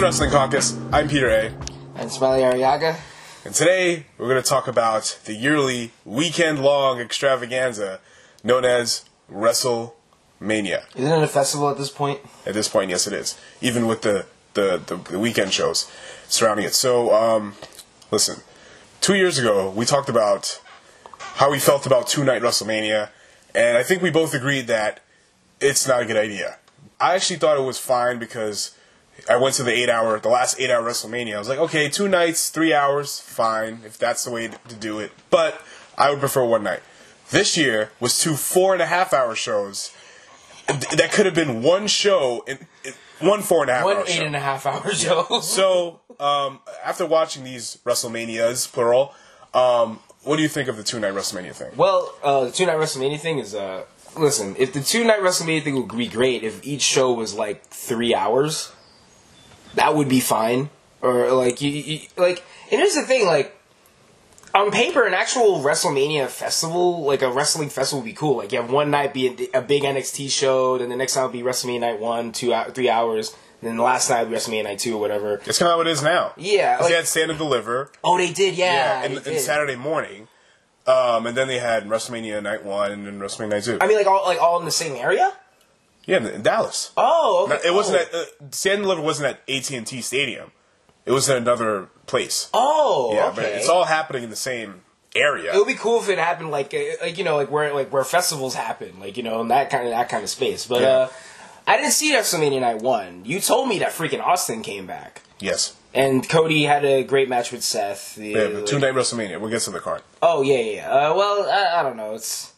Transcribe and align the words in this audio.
the 0.00 0.06
Wrestling 0.06 0.30
Caucus. 0.30 0.78
I'm 0.92 1.10
Peter 1.10 1.28
A. 1.28 1.52
And 1.96 2.10
Smiley 2.10 2.40
Ariaga. 2.40 2.96
And 3.44 3.54
today 3.54 4.06
we're 4.16 4.30
going 4.30 4.42
to 4.42 4.48
talk 4.48 4.66
about 4.66 5.18
the 5.26 5.34
yearly 5.34 5.90
weekend 6.06 6.62
long 6.62 7.00
extravaganza 7.00 8.00
known 8.42 8.64
as 8.64 9.04
WrestleMania. 9.30 10.84
Isn't 10.96 11.12
it 11.12 11.22
a 11.22 11.28
festival 11.28 11.68
at 11.68 11.76
this 11.76 11.90
point? 11.90 12.20
At 12.46 12.54
this 12.54 12.66
point, 12.66 12.88
yes, 12.88 13.06
it 13.06 13.12
is. 13.12 13.38
Even 13.60 13.86
with 13.86 14.00
the, 14.00 14.24
the, 14.54 14.80
the, 14.86 14.96
the 14.96 15.18
weekend 15.18 15.52
shows 15.52 15.90
surrounding 16.28 16.64
it. 16.64 16.72
So, 16.72 17.14
um, 17.14 17.56
listen, 18.10 18.42
two 19.02 19.16
years 19.16 19.38
ago 19.38 19.68
we 19.68 19.84
talked 19.84 20.08
about 20.08 20.62
how 21.18 21.50
we 21.50 21.58
felt 21.58 21.84
about 21.84 22.06
two 22.06 22.24
night 22.24 22.40
WrestleMania, 22.40 23.10
and 23.54 23.76
I 23.76 23.82
think 23.82 24.00
we 24.00 24.08
both 24.08 24.32
agreed 24.32 24.66
that 24.68 25.00
it's 25.60 25.86
not 25.86 26.00
a 26.00 26.06
good 26.06 26.16
idea. 26.16 26.56
I 26.98 27.16
actually 27.16 27.36
thought 27.38 27.58
it 27.58 27.64
was 27.64 27.78
fine 27.78 28.18
because 28.18 28.74
I 29.28 29.36
went 29.36 29.54
to 29.56 29.62
the 29.62 29.72
eight 29.72 29.88
hour, 29.88 30.18
the 30.20 30.28
last 30.28 30.58
eight 30.60 30.70
hour 30.70 30.82
WrestleMania. 30.82 31.34
I 31.36 31.38
was 31.38 31.48
like, 31.48 31.58
okay, 31.58 31.88
two 31.88 32.08
nights, 32.08 32.50
three 32.50 32.72
hours, 32.72 33.20
fine, 33.20 33.80
if 33.84 33.98
that's 33.98 34.24
the 34.24 34.30
way 34.30 34.48
to 34.68 34.74
do 34.74 34.98
it. 34.98 35.12
But 35.30 35.60
I 35.98 36.10
would 36.10 36.20
prefer 36.20 36.44
one 36.44 36.62
night. 36.62 36.80
This 37.30 37.56
year 37.56 37.90
was 38.00 38.18
two 38.20 38.34
four 38.34 38.72
and 38.72 38.82
a 38.82 38.86
half 38.86 39.12
hour 39.12 39.34
shows. 39.34 39.92
That 40.66 41.10
could 41.12 41.26
have 41.26 41.34
been 41.34 41.62
one 41.62 41.86
show 41.88 42.44
in, 42.46 42.58
in 42.84 42.92
one 43.20 43.42
four 43.42 43.62
and 43.62 43.70
a 43.70 43.74
half 43.74 43.84
One 43.84 43.96
hour 43.96 44.04
eight 44.06 44.12
show. 44.14 44.24
and 44.24 44.36
a 44.36 44.40
half 44.40 44.66
hour 44.66 44.92
show. 44.92 45.26
So, 45.42 46.00
um, 46.20 46.60
after 46.84 47.04
watching 47.06 47.42
these 47.44 47.78
WrestleManias, 47.84 48.70
plural, 48.72 49.14
um, 49.52 49.98
what 50.22 50.36
do 50.36 50.42
you 50.42 50.48
think 50.48 50.68
of 50.68 50.76
the 50.76 50.82
two 50.84 51.00
night 51.00 51.12
WrestleMania 51.14 51.54
thing? 51.54 51.70
well, 51.76 52.14
uh, 52.22 52.44
the 52.44 52.52
two 52.52 52.66
night 52.66 52.76
WrestleMania 52.76 53.18
thing 53.18 53.38
is 53.38 53.54
uh, 53.54 53.84
listen. 54.16 54.54
If 54.58 54.72
the 54.72 54.80
two 54.80 55.02
night 55.04 55.20
WrestleMania 55.20 55.62
thing 55.62 55.74
would 55.76 55.96
be 55.96 56.06
great, 56.08 56.42
if 56.44 56.64
each 56.64 56.82
show 56.82 57.12
was 57.12 57.34
like 57.34 57.64
three 57.66 58.14
hours, 58.14 58.70
that 59.74 59.94
would 59.94 60.08
be 60.08 60.20
fine. 60.20 60.70
Or 61.02 61.30
like 61.32 61.60
you, 61.60 61.70
you 61.70 62.00
like. 62.16 62.42
And 62.70 62.80
here's 62.80 62.94
the 62.94 63.02
thing, 63.02 63.26
like. 63.26 63.56
On 64.52 64.72
paper, 64.72 65.06
an 65.06 65.14
actual 65.14 65.60
WrestleMania 65.60 66.26
festival, 66.26 67.04
like 67.04 67.22
a 67.22 67.30
wrestling 67.30 67.68
festival, 67.68 68.00
would 68.00 68.06
be 68.06 68.12
cool. 68.12 68.38
Like 68.38 68.50
you 68.50 68.60
have 68.60 68.68
one 68.68 68.90
night 68.90 69.14
be 69.14 69.48
a, 69.54 69.58
a 69.58 69.62
big 69.62 69.84
NXT 69.84 70.28
show, 70.28 70.76
then 70.76 70.88
the 70.88 70.96
next 70.96 71.14
night 71.14 71.22
would 71.22 71.32
be 71.32 71.42
WrestleMania 71.42 71.80
night 71.80 72.00
one, 72.00 72.32
two, 72.32 72.52
three 72.74 72.90
hours, 72.90 73.36
and 73.60 73.70
then 73.70 73.76
the 73.76 73.82
last 73.84 74.10
night 74.10 74.22
would 74.22 74.30
be 74.30 74.36
WrestleMania 74.36 74.64
night 74.64 74.80
two 74.80 74.96
or 74.96 75.00
whatever. 75.00 75.40
It's 75.46 75.60
kind 75.60 75.70
of 75.70 75.76
how 75.76 75.80
it 75.82 75.86
is 75.86 76.02
now. 76.02 76.32
Yeah, 76.36 76.78
like- 76.80 76.88
they 76.88 76.96
had 76.96 77.06
Stand 77.06 77.30
and 77.30 77.38
Deliver. 77.38 77.92
Oh, 78.02 78.18
they 78.18 78.32
did, 78.32 78.56
yeah. 78.56 79.02
Yeah, 79.02 79.04
and, 79.04 79.18
they 79.18 79.36
and. 79.36 79.40
Saturday 79.40 79.76
morning. 79.76 80.26
Um, 80.84 81.26
and 81.26 81.36
then 81.36 81.46
they 81.46 81.60
had 81.60 81.86
WrestleMania 81.86 82.42
Night 82.42 82.64
One 82.64 82.90
and 82.90 83.06
then 83.06 83.20
WrestleMania 83.20 83.50
Night 83.50 83.62
Two. 83.62 83.78
I 83.80 83.86
mean, 83.86 83.98
like 83.98 84.08
all 84.08 84.24
like 84.24 84.40
all 84.42 84.58
in 84.58 84.64
the 84.64 84.72
same 84.72 84.96
area. 84.96 85.32
Yeah, 86.10 86.34
in, 86.34 86.42
Dallas. 86.42 86.92
Oh, 86.96 87.48
okay. 87.50 87.68
It 87.68 87.72
wasn't 87.74 87.98
Oh. 87.98 88.02
at 88.02 88.14
uh, 88.14 88.24
Stand 88.50 88.74
and 88.76 88.82
Deliver 88.84 89.02
wasn't 89.02 89.28
at 89.28 89.40
AT 89.48 89.70
and 89.70 89.86
T 89.86 90.00
Stadium. 90.00 90.50
It 91.06 91.12
was 91.12 91.28
at 91.30 91.36
another 91.38 91.88
place. 92.06 92.50
Oh, 92.52 93.12
yeah, 93.14 93.26
okay. 93.28 93.36
but 93.36 93.44
it's 93.46 93.68
all 93.68 93.84
happening 93.84 94.22
in 94.24 94.30
the 94.30 94.36
same 94.36 94.82
area. 95.16 95.52
It 95.54 95.56
would 95.58 95.66
be 95.66 95.74
cool 95.74 96.00
if 96.00 96.08
it 96.08 96.18
happened 96.18 96.50
like 96.50 96.72
uh, 96.74 96.78
like 97.02 97.18
you 97.18 97.24
know 97.24 97.36
like 97.36 97.50
where 97.50 97.72
like 97.74 97.92
where 97.92 98.04
festivals 98.04 98.54
happen, 98.54 99.00
like 99.00 99.16
you 99.16 99.22
know 99.22 99.40
in 99.40 99.48
that 99.48 99.70
kind 99.70 99.84
of 99.84 99.90
that 99.90 100.08
kind 100.08 100.22
of 100.22 100.28
space. 100.30 100.66
But 100.66 100.82
Yeah. 100.82 100.88
uh, 100.88 101.08
I 101.66 101.76
didn't 101.76 101.92
see 101.92 102.12
WrestleMania 102.14 102.60
Night 102.60 102.78
One. 102.82 103.22
You 103.24 103.40
told 103.40 103.68
me 103.68 103.78
that 103.80 103.90
freaking 103.90 104.20
Austin 104.24 104.62
came 104.62 104.86
back, 104.86 105.22
yes, 105.40 105.74
and 105.94 106.28
Cody 106.28 106.64
had 106.64 106.84
a 106.84 107.02
great 107.02 107.28
match 107.28 107.50
with 107.52 107.62
Seth. 107.64 108.14
The- 108.16 108.28
yeah, 108.28 108.64
two 108.64 108.78
night 108.78 108.94
WrestleMania. 108.94 109.40
We'll 109.40 109.50
get 109.50 109.62
to 109.62 109.70
the 109.70 109.80
card. 109.80 110.02
Oh 110.22 110.42
yeah, 110.42 110.58
yeah. 110.58 110.72
yeah. 110.72 110.90
Uh, 111.10 111.14
well, 111.14 111.48
I, 111.50 111.80
I 111.80 111.82
don't 111.82 111.96
know. 111.96 112.14
It's 112.14 112.52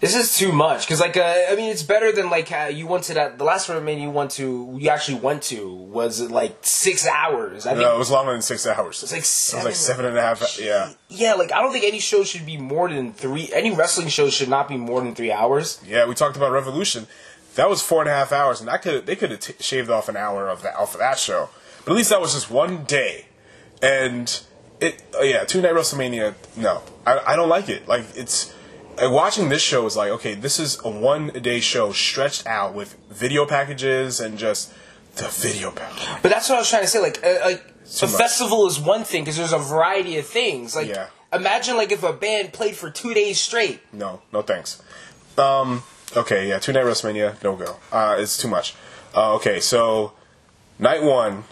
this 0.00 0.16
is 0.16 0.36
too 0.36 0.50
much 0.52 0.86
because 0.86 1.00
like 1.00 1.16
uh, 1.16 1.34
I 1.50 1.54
mean 1.56 1.70
it's 1.70 1.82
better 1.82 2.10
than 2.12 2.30
like 2.30 2.50
uh, 2.50 2.70
you 2.72 2.86
went 2.86 3.04
to 3.04 3.14
that 3.14 3.36
the 3.38 3.44
last 3.44 3.68
WrestleMania 3.68 4.00
you 4.02 4.10
went 4.10 4.30
to 4.32 4.76
you 4.78 4.88
actually 4.88 5.18
went 5.20 5.42
to 5.44 5.72
was 5.72 6.20
like 6.30 6.56
six 6.62 7.06
hours. 7.06 7.66
I 7.66 7.70
think 7.74 7.82
No, 7.82 7.94
it 7.94 7.98
was 7.98 8.10
longer 8.10 8.32
than 8.32 8.42
six 8.42 8.66
hours. 8.66 9.02
It's 9.02 9.12
like 9.12 9.20
It 9.20 9.56
was 9.56 9.64
like 9.66 9.74
seven 9.74 10.06
and 10.06 10.16
a 10.16 10.22
half. 10.22 10.58
Yeah, 10.58 10.92
Yeah, 11.08 11.34
like 11.34 11.52
I 11.52 11.60
don't 11.60 11.72
think 11.72 11.84
any 11.84 12.00
show 12.00 12.24
should 12.24 12.46
be 12.46 12.56
more 12.56 12.88
than 12.88 13.12
three. 13.12 13.50
Any 13.52 13.70
wrestling 13.72 14.08
show 14.08 14.30
should 14.30 14.48
not 14.48 14.68
be 14.68 14.76
more 14.76 15.00
than 15.02 15.14
three 15.14 15.32
hours. 15.32 15.80
yeah. 15.86 16.06
We 16.06 16.14
talked 16.14 16.36
about 16.36 16.52
Revolution. 16.52 17.06
That 17.56 17.68
was 17.68 17.82
four 17.82 18.00
and 18.00 18.08
a 18.08 18.12
half 18.12 18.32
hours, 18.32 18.60
and 18.60 18.68
that 18.68 18.80
could 18.82 19.06
they 19.06 19.16
could 19.16 19.32
have 19.32 19.40
t- 19.40 19.54
shaved 19.60 19.90
off 19.90 20.08
an 20.08 20.16
hour 20.16 20.48
of 20.48 20.62
that 20.62 20.76
off 20.76 20.94
of 20.94 21.00
that 21.00 21.18
show. 21.18 21.50
But 21.84 21.92
at 21.92 21.96
least 21.96 22.10
that 22.10 22.20
was 22.20 22.32
just 22.32 22.50
one 22.50 22.84
day, 22.84 23.26
and 23.82 24.40
it 24.80 25.02
uh, 25.18 25.22
yeah 25.22 25.44
two 25.44 25.60
night 25.60 25.74
WrestleMania. 25.74 26.34
No, 26.56 26.82
I, 27.04 27.18
I 27.26 27.36
don't 27.36 27.48
like 27.48 27.68
it. 27.68 27.88
Like 27.88 28.04
it's 28.14 28.54
watching 29.08 29.48
this 29.48 29.62
show 29.62 29.86
is 29.86 29.96
like 29.96 30.10
okay, 30.10 30.34
this 30.34 30.58
is 30.58 30.78
a 30.84 30.90
one 30.90 31.28
day 31.28 31.60
show 31.60 31.92
stretched 31.92 32.46
out 32.46 32.74
with 32.74 32.96
video 33.10 33.46
packages 33.46 34.20
and 34.20 34.38
just 34.38 34.72
the 35.16 35.28
video 35.28 35.70
package. 35.70 36.06
But 36.22 36.30
that's 36.30 36.48
what 36.48 36.56
I 36.56 36.58
was 36.58 36.70
trying 36.70 36.82
to 36.82 36.88
say. 36.88 37.00
Like, 37.00 37.24
uh, 37.24 37.38
like 37.44 37.62
a 38.02 38.06
much. 38.06 38.14
festival 38.16 38.66
is 38.66 38.78
one 38.78 39.04
thing 39.04 39.22
because 39.24 39.36
there's 39.36 39.52
a 39.52 39.58
variety 39.58 40.18
of 40.18 40.26
things. 40.26 40.76
Like, 40.76 40.88
Yeah. 40.88 41.06
imagine 41.32 41.76
like 41.76 41.90
if 41.92 42.02
a 42.02 42.12
band 42.12 42.52
played 42.52 42.76
for 42.76 42.90
two 42.90 43.14
days 43.14 43.40
straight. 43.40 43.80
No, 43.92 44.22
no 44.32 44.42
thanks. 44.42 44.80
Um, 45.38 45.82
okay, 46.16 46.48
yeah, 46.48 46.58
two 46.58 46.72
night 46.72 46.84
WrestleMania, 46.84 47.42
no 47.42 47.56
go. 47.56 47.76
Uh, 47.90 48.16
it's 48.18 48.36
too 48.36 48.48
much. 48.48 48.74
Uh, 49.14 49.34
okay, 49.34 49.58
so 49.60 50.12
night 50.78 51.02
one. 51.02 51.44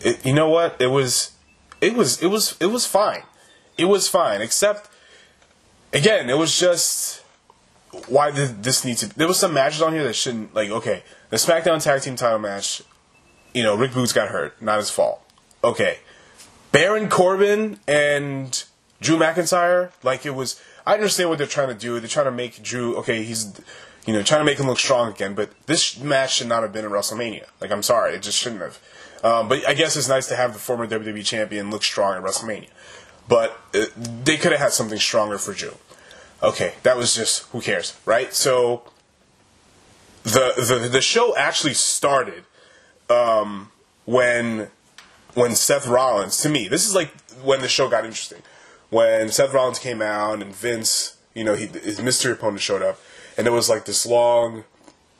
It, 0.00 0.24
you 0.24 0.32
know 0.32 0.48
what? 0.48 0.80
It 0.80 0.86
was, 0.88 1.32
it 1.80 1.94
was, 1.94 2.22
it 2.22 2.28
was, 2.28 2.56
it 2.60 2.66
was 2.66 2.86
fine. 2.86 3.22
It 3.76 3.84
was 3.86 4.08
fine, 4.08 4.40
except 4.40 4.89
again, 5.92 6.30
it 6.30 6.38
was 6.38 6.58
just 6.58 7.20
why 8.08 8.30
did 8.30 8.62
this 8.62 8.84
need 8.84 8.96
to? 8.98 9.08
There 9.08 9.26
was 9.26 9.38
some 9.38 9.52
matches 9.52 9.82
on 9.82 9.92
here 9.92 10.04
that 10.04 10.14
shouldn't. 10.14 10.54
Like, 10.54 10.70
okay, 10.70 11.02
the 11.30 11.36
SmackDown 11.36 11.82
Tag 11.82 12.02
Team 12.02 12.16
Title 12.16 12.38
match. 12.38 12.82
You 13.52 13.64
know, 13.64 13.74
Rick 13.74 13.90
Boogs 13.92 14.14
got 14.14 14.28
hurt, 14.28 14.60
not 14.62 14.78
his 14.78 14.90
fault. 14.90 15.22
Okay, 15.64 15.98
Baron 16.70 17.08
Corbin 17.08 17.80
and 17.88 18.62
Drew 19.00 19.16
McIntyre, 19.16 19.90
like 20.02 20.24
it 20.24 20.34
was. 20.34 20.60
I 20.86 20.94
understand 20.94 21.28
what 21.28 21.38
they're 21.38 21.46
trying 21.46 21.68
to 21.68 21.74
do. 21.74 21.98
They're 21.98 22.08
trying 22.08 22.26
to 22.26 22.32
make 22.32 22.62
Drew 22.62 22.96
okay. 22.98 23.24
He's, 23.24 23.60
you 24.06 24.12
know, 24.12 24.22
trying 24.22 24.40
to 24.40 24.44
make 24.44 24.58
him 24.58 24.66
look 24.66 24.78
strong 24.78 25.10
again. 25.12 25.34
But 25.34 25.50
this 25.66 25.98
match 25.98 26.36
should 26.36 26.46
not 26.46 26.62
have 26.62 26.72
been 26.72 26.84
in 26.84 26.90
WrestleMania. 26.92 27.46
Like 27.60 27.72
I'm 27.72 27.82
sorry, 27.82 28.14
it 28.14 28.22
just 28.22 28.38
shouldn't 28.38 28.62
have. 28.62 28.80
Um, 29.22 29.48
but 29.48 29.66
I 29.68 29.74
guess 29.74 29.96
it's 29.96 30.08
nice 30.08 30.28
to 30.28 30.36
have 30.36 30.52
the 30.52 30.58
former 30.58 30.86
WWE 30.86 31.24
champion 31.24 31.70
look 31.70 31.82
strong 31.82 32.16
at 32.16 32.22
WrestleMania. 32.22 32.68
But 33.30 33.56
they 33.72 34.36
could 34.36 34.50
have 34.50 34.60
had 34.60 34.72
something 34.72 34.98
stronger 34.98 35.38
for 35.38 35.54
Drew. 35.54 35.76
Okay, 36.42 36.74
that 36.82 36.96
was 36.96 37.14
just 37.14 37.44
who 37.52 37.60
cares, 37.60 37.96
right? 38.04 38.34
So 38.34 38.82
the 40.24 40.52
the 40.56 40.88
the 40.88 41.00
show 41.00 41.36
actually 41.36 41.74
started 41.74 42.42
um, 43.08 43.70
when 44.04 44.68
when 45.34 45.54
Seth 45.54 45.86
Rollins, 45.86 46.38
to 46.38 46.48
me, 46.48 46.66
this 46.66 46.84
is 46.84 46.94
like 46.94 47.12
when 47.44 47.60
the 47.60 47.68
show 47.68 47.88
got 47.88 48.04
interesting. 48.04 48.42
When 48.88 49.28
Seth 49.28 49.54
Rollins 49.54 49.78
came 49.78 50.02
out 50.02 50.42
and 50.42 50.52
Vince, 50.52 51.16
you 51.32 51.44
know, 51.44 51.54
he, 51.54 51.66
his 51.66 52.02
mystery 52.02 52.32
opponent 52.32 52.60
showed 52.60 52.82
up, 52.82 52.98
and 53.38 53.46
it 53.46 53.50
was 53.52 53.70
like 53.70 53.84
this 53.84 54.04
long 54.04 54.64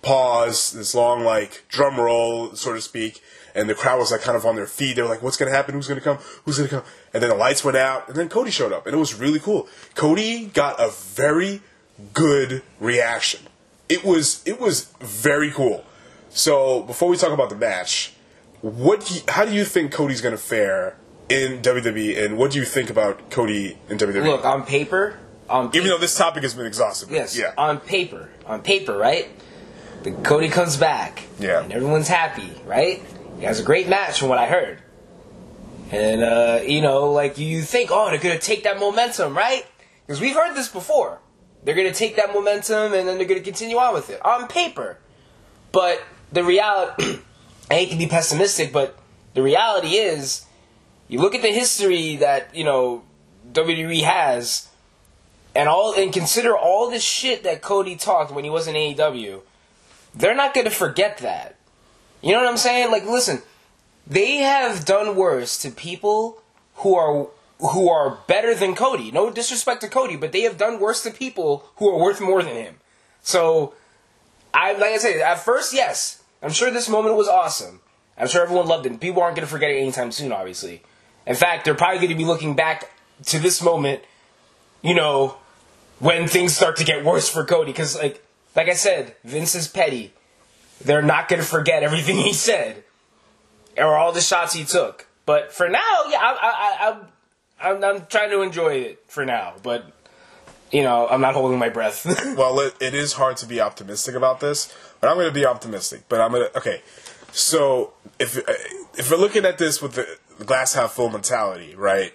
pause, 0.02 0.72
this 0.72 0.96
long 0.96 1.22
like 1.22 1.64
drum 1.68 2.00
roll, 2.00 2.56
so 2.56 2.72
to 2.74 2.80
speak, 2.80 3.22
and 3.54 3.68
the 3.68 3.74
crowd 3.74 3.98
was 3.98 4.10
like 4.12 4.20
kind 4.22 4.36
of 4.36 4.44
on 4.46 4.56
their 4.56 4.66
feet. 4.66 4.96
They 4.96 5.02
were 5.02 5.08
like, 5.08 5.22
"What's 5.22 5.36
gonna 5.36 5.50
happen? 5.50 5.74
Who's 5.74 5.88
gonna 5.88 6.00
come? 6.00 6.18
Who's 6.44 6.56
gonna 6.58 6.68
come?" 6.68 6.82
And 7.14 7.22
then 7.22 7.30
the 7.30 7.36
lights 7.36 7.64
went 7.64 7.76
out, 7.76 8.08
and 8.08 8.16
then 8.16 8.28
Cody 8.28 8.50
showed 8.50 8.72
up, 8.72 8.86
and 8.86 8.94
it 8.94 8.98
was 8.98 9.14
really 9.14 9.40
cool. 9.40 9.68
Cody 9.94 10.46
got 10.46 10.80
a 10.80 10.90
very 10.90 11.60
good 12.14 12.62
reaction. 12.78 13.40
It 13.88 14.04
was 14.04 14.42
it 14.46 14.60
was 14.60 14.92
very 15.00 15.50
cool. 15.50 15.84
So 16.30 16.82
before 16.82 17.08
we 17.08 17.16
talk 17.16 17.32
about 17.32 17.50
the 17.50 17.56
match, 17.56 18.12
what 18.60 19.04
do 19.06 19.14
you, 19.14 19.20
how 19.28 19.44
do 19.44 19.52
you 19.52 19.64
think 19.64 19.90
Cody's 19.92 20.20
going 20.20 20.34
to 20.34 20.40
fare 20.40 20.96
in 21.28 21.60
WWE, 21.62 22.24
and 22.24 22.36
what 22.38 22.52
do 22.52 22.58
you 22.58 22.64
think 22.64 22.88
about 22.90 23.30
Cody 23.30 23.78
in 23.88 23.98
WWE? 23.98 24.24
Look, 24.24 24.44
on 24.44 24.64
paper, 24.64 25.18
on 25.48 25.70
Even 25.74 25.88
though 25.88 25.98
this 25.98 26.16
topic 26.16 26.42
has 26.44 26.54
been 26.54 26.66
exhausted. 26.66 27.08
yes, 27.10 27.36
Yeah. 27.36 27.52
on 27.58 27.78
paper, 27.80 28.28
on 28.46 28.62
paper, 28.62 28.96
right? 28.96 29.28
The 30.04 30.12
Cody 30.12 30.48
comes 30.48 30.76
back, 30.76 31.22
Yeah. 31.40 31.62
and 31.62 31.72
everyone's 31.72 32.08
happy, 32.08 32.60
right? 32.64 33.02
He 33.40 33.46
has 33.46 33.58
a 33.58 33.62
great 33.62 33.88
match 33.88 34.18
from 34.18 34.28
what 34.28 34.36
I 34.36 34.46
heard, 34.46 34.82
and 35.90 36.22
uh, 36.22 36.60
you 36.62 36.82
know, 36.82 37.10
like 37.10 37.38
you 37.38 37.62
think, 37.62 37.88
oh, 37.90 38.10
they're 38.10 38.18
gonna 38.18 38.38
take 38.38 38.64
that 38.64 38.78
momentum, 38.78 39.34
right? 39.34 39.66
Because 40.06 40.20
we've 40.20 40.34
heard 40.34 40.54
this 40.54 40.68
before. 40.68 41.20
They're 41.64 41.74
gonna 41.74 41.94
take 41.94 42.16
that 42.16 42.34
momentum, 42.34 42.92
and 42.92 43.08
then 43.08 43.16
they're 43.16 43.26
gonna 43.26 43.40
continue 43.40 43.78
on 43.78 43.94
with 43.94 44.10
it 44.10 44.22
on 44.22 44.46
paper. 44.46 44.98
But 45.72 46.02
the 46.30 46.44
reality, 46.44 47.20
I 47.70 47.74
hate 47.74 47.90
to 47.92 47.96
be 47.96 48.06
pessimistic, 48.06 48.74
but 48.74 48.98
the 49.32 49.42
reality 49.42 49.94
is, 49.96 50.44
you 51.08 51.18
look 51.18 51.34
at 51.34 51.40
the 51.40 51.48
history 51.48 52.16
that 52.16 52.54
you 52.54 52.64
know 52.64 53.04
WWE 53.50 54.02
has, 54.02 54.68
and 55.54 55.66
all, 55.66 55.94
and 55.94 56.12
consider 56.12 56.54
all 56.54 56.90
the 56.90 57.00
shit 57.00 57.42
that 57.44 57.62
Cody 57.62 57.96
talked 57.96 58.32
when 58.32 58.44
he 58.44 58.50
was 58.50 58.68
in 58.68 58.74
AEW. 58.74 59.40
They're 60.14 60.36
not 60.36 60.52
gonna 60.52 60.68
forget 60.68 61.16
that. 61.18 61.56
You 62.22 62.32
know 62.32 62.40
what 62.40 62.48
I'm 62.48 62.56
saying? 62.56 62.90
Like, 62.90 63.04
listen, 63.04 63.42
they 64.06 64.36
have 64.38 64.84
done 64.84 65.16
worse 65.16 65.58
to 65.58 65.70
people 65.70 66.42
who 66.76 66.94
are 66.94 67.28
who 67.58 67.90
are 67.90 68.18
better 68.26 68.54
than 68.54 68.74
Cody. 68.74 69.10
No 69.10 69.30
disrespect 69.30 69.82
to 69.82 69.88
Cody, 69.88 70.16
but 70.16 70.32
they 70.32 70.42
have 70.42 70.56
done 70.56 70.80
worse 70.80 71.02
to 71.02 71.10
people 71.10 71.68
who 71.76 71.90
are 71.90 71.98
worth 71.98 72.20
more 72.20 72.42
than 72.42 72.54
him. 72.56 72.76
So, 73.22 73.74
I 74.54 74.72
like 74.72 74.92
I 74.92 74.96
said, 74.98 75.20
at 75.20 75.40
first, 75.40 75.72
yes, 75.74 76.22
I'm 76.42 76.50
sure 76.50 76.70
this 76.70 76.88
moment 76.88 77.16
was 77.16 77.28
awesome. 77.28 77.80
I'm 78.16 78.28
sure 78.28 78.42
everyone 78.42 78.66
loved 78.66 78.86
it. 78.86 79.00
People 79.00 79.22
aren't 79.22 79.36
going 79.36 79.46
to 79.46 79.50
forget 79.50 79.70
it 79.70 79.78
anytime 79.78 80.12
soon, 80.12 80.32
obviously. 80.32 80.82
In 81.26 81.36
fact, 81.36 81.64
they're 81.64 81.74
probably 81.74 81.98
going 81.98 82.10
to 82.10 82.16
be 82.16 82.24
looking 82.24 82.54
back 82.54 82.90
to 83.26 83.38
this 83.38 83.62
moment, 83.62 84.02
you 84.82 84.94
know, 84.94 85.36
when 85.98 86.28
things 86.28 86.54
start 86.56 86.76
to 86.76 86.84
get 86.84 87.04
worse 87.04 87.28
for 87.28 87.44
Cody. 87.44 87.72
Because, 87.72 87.96
like, 87.96 88.22
like 88.56 88.68
I 88.68 88.74
said, 88.74 89.14
Vince 89.24 89.54
is 89.54 89.68
petty. 89.68 90.12
They're 90.82 91.02
not 91.02 91.28
going 91.28 91.40
to 91.40 91.46
forget 91.46 91.82
everything 91.82 92.16
he 92.16 92.32
said 92.32 92.84
or 93.76 93.96
all 93.96 94.12
the 94.12 94.20
shots 94.20 94.54
he 94.54 94.64
took. 94.64 95.06
But 95.26 95.52
for 95.52 95.68
now, 95.68 95.78
yeah, 96.08 96.18
I, 96.20 96.36
I, 96.42 96.88
I, 96.88 97.70
I'm, 97.70 97.84
I'm 97.84 98.06
trying 98.06 98.30
to 98.30 98.42
enjoy 98.42 98.74
it 98.74 99.04
for 99.06 99.24
now. 99.24 99.54
But 99.62 99.92
you 100.72 100.82
know, 100.82 101.08
I'm 101.08 101.20
not 101.20 101.34
holding 101.34 101.58
my 101.58 101.68
breath. 101.68 102.06
well, 102.36 102.60
it, 102.60 102.74
it 102.80 102.94
is 102.94 103.14
hard 103.14 103.36
to 103.38 103.46
be 103.46 103.60
optimistic 103.60 104.14
about 104.14 104.40
this, 104.40 104.74
but 105.00 105.08
I'm 105.08 105.16
going 105.16 105.28
to 105.28 105.34
be 105.34 105.46
optimistic. 105.46 106.04
But 106.08 106.20
I'm 106.20 106.32
going 106.32 106.48
to 106.50 106.58
okay. 106.58 106.82
So 107.32 107.92
if 108.18 108.38
if 108.98 109.10
we're 109.10 109.16
looking 109.16 109.44
at 109.44 109.58
this 109.58 109.80
with 109.80 109.94
the 109.94 110.44
glass 110.44 110.74
half 110.74 110.92
full 110.92 111.10
mentality, 111.10 111.74
right? 111.74 112.12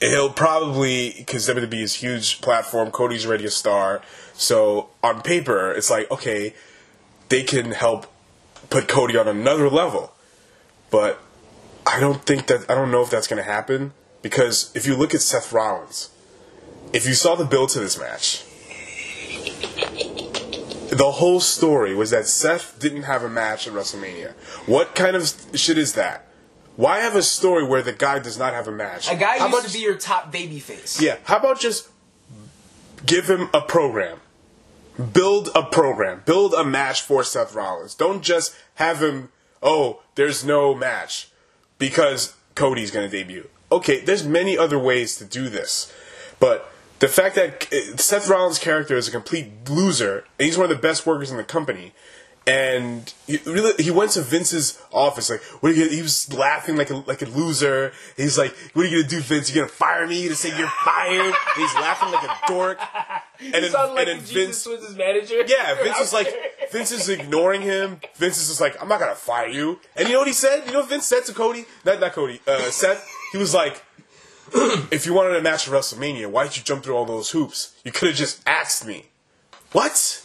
He'll 0.00 0.30
probably 0.30 1.14
because 1.16 1.48
WWE 1.48 1.82
is 1.82 1.94
huge 1.94 2.40
platform. 2.40 2.90
Cody's 2.90 3.26
already 3.26 3.46
a 3.46 3.50
star, 3.50 4.02
so 4.32 4.90
on 5.02 5.22
paper 5.22 5.72
it's 5.72 5.90
like 5.90 6.10
okay, 6.10 6.54
they 7.28 7.42
can 7.42 7.72
help 7.72 8.06
put 8.70 8.88
Cody 8.88 9.16
on 9.16 9.28
another 9.28 9.68
level. 9.68 10.12
But 10.90 11.20
I 11.86 12.00
don't 12.00 12.24
think 12.24 12.46
that 12.46 12.70
I 12.70 12.74
don't 12.74 12.90
know 12.90 13.02
if 13.02 13.10
that's 13.10 13.26
going 13.26 13.42
to 13.42 13.50
happen 13.50 13.92
because 14.22 14.70
if 14.74 14.86
you 14.86 14.96
look 14.96 15.14
at 15.14 15.20
Seth 15.20 15.52
Rollins, 15.52 16.10
if 16.92 17.06
you 17.06 17.14
saw 17.14 17.34
the 17.34 17.44
build 17.44 17.70
to 17.70 17.80
this 17.80 17.98
match, 17.98 18.44
the 20.90 21.10
whole 21.12 21.40
story 21.40 21.94
was 21.94 22.10
that 22.10 22.26
Seth 22.26 22.78
didn't 22.78 23.02
have 23.02 23.22
a 23.22 23.28
match 23.28 23.66
at 23.68 23.74
WrestleMania. 23.74 24.32
What 24.66 24.94
kind 24.94 25.14
of 25.16 25.30
shit 25.54 25.78
is 25.78 25.92
that? 25.94 26.26
Why 26.76 27.00
have 27.00 27.16
a 27.16 27.22
story 27.22 27.64
where 27.64 27.82
the 27.82 27.92
guy 27.92 28.20
does 28.20 28.38
not 28.38 28.52
have 28.54 28.68
a 28.68 28.72
match? 28.72 29.10
A 29.10 29.16
guy 29.16 29.38
How 29.38 29.46
used 29.46 29.58
about 29.58 29.66
to 29.68 29.72
be 29.72 29.80
your 29.80 29.96
top 29.96 30.30
baby 30.30 30.60
face. 30.60 31.00
yeah. 31.00 31.16
How 31.24 31.38
about 31.38 31.60
just 31.60 31.88
give 33.04 33.28
him 33.28 33.48
a 33.52 33.60
program? 33.60 34.18
Build 35.12 35.50
a 35.54 35.62
program. 35.62 36.22
Build 36.24 36.54
a 36.54 36.64
match 36.64 37.02
for 37.02 37.22
Seth 37.22 37.54
Rollins. 37.54 37.94
Don't 37.94 38.22
just 38.22 38.54
have 38.74 39.02
him, 39.02 39.30
oh, 39.62 40.02
there's 40.16 40.44
no 40.44 40.74
match 40.74 41.28
because 41.78 42.34
Cody's 42.54 42.90
going 42.90 43.08
to 43.08 43.16
debut. 43.16 43.48
Okay, 43.70 44.00
there's 44.00 44.26
many 44.26 44.58
other 44.58 44.78
ways 44.78 45.16
to 45.18 45.24
do 45.24 45.48
this. 45.48 45.92
But 46.40 46.72
the 46.98 47.08
fact 47.08 47.36
that 47.36 47.72
uh, 47.72 47.96
Seth 47.96 48.28
Rollins' 48.28 48.58
character 48.58 48.96
is 48.96 49.08
a 49.08 49.10
complete 49.10 49.68
loser, 49.68 50.24
and 50.38 50.46
he's 50.46 50.58
one 50.58 50.70
of 50.70 50.76
the 50.76 50.82
best 50.82 51.06
workers 51.06 51.30
in 51.30 51.36
the 51.36 51.44
company, 51.44 51.92
and 52.46 53.12
he, 53.26 53.38
really, 53.44 53.72
he 53.82 53.90
went 53.90 54.12
to 54.12 54.22
Vince's 54.22 54.80
office 54.90 55.28
like, 55.28 55.42
"What 55.60 55.70
are 55.70 55.74
you?" 55.74 55.84
Gonna, 55.84 55.96
he 55.96 56.02
was 56.02 56.32
laughing 56.32 56.76
like 56.76 56.88
a 56.90 56.96
like 56.96 57.20
a 57.20 57.26
loser. 57.26 57.92
He's 58.16 58.38
like, 58.38 58.56
"What 58.72 58.86
are 58.86 58.88
you 58.88 59.02
gonna 59.02 59.08
do, 59.08 59.20
Vince? 59.20 59.54
You're 59.54 59.66
gonna 59.66 59.76
fire 59.76 60.06
me? 60.06 60.16
You 60.16 60.28
gonna 60.28 60.36
say 60.36 60.56
you're 60.58 60.72
fired?" 60.82 61.34
He's 61.56 61.74
laughing 61.74 62.10
like 62.10 62.24
a 62.24 62.48
dork. 62.48 62.78
And 63.40 63.52
then, 63.52 63.72
like 63.72 64.08
and 64.08 64.08
then 64.08 64.20
Vince, 64.20 64.66
was 64.66 64.84
his 64.86 64.96
manager. 64.96 65.42
yeah, 65.46 65.74
Vince 65.82 65.98
is 66.00 66.12
like, 66.12 66.28
Vince 66.72 66.90
is 66.90 67.08
ignoring 67.08 67.62
him. 67.62 68.00
Vince 68.16 68.40
is 68.40 68.48
just 68.48 68.60
like, 68.60 68.80
I'm 68.82 68.88
not 68.88 68.98
gonna 68.98 69.14
fire 69.14 69.48
you. 69.48 69.78
And 69.96 70.08
you 70.08 70.14
know 70.14 70.20
what 70.20 70.28
he 70.28 70.34
said? 70.34 70.66
You 70.66 70.72
know 70.72 70.80
what 70.80 70.88
Vince 70.88 71.06
said 71.06 71.24
to 71.26 71.32
Cody? 71.32 71.64
Not 71.84 72.00
not 72.00 72.12
Cody. 72.12 72.40
Uh, 72.46 72.58
Seth. 72.70 73.08
He 73.32 73.38
was 73.38 73.54
like, 73.54 73.82
if 74.90 75.06
you 75.06 75.12
wanted 75.14 75.36
a 75.36 75.42
match 75.42 75.68
at 75.68 75.74
WrestleMania, 75.74 76.26
why 76.30 76.44
did 76.44 76.56
you 76.56 76.62
jump 76.62 76.82
through 76.82 76.96
all 76.96 77.04
those 77.04 77.30
hoops? 77.30 77.76
You 77.84 77.92
could 77.92 78.08
have 78.08 78.16
just 78.16 78.42
asked 78.46 78.86
me. 78.86 79.06
What? 79.72 80.24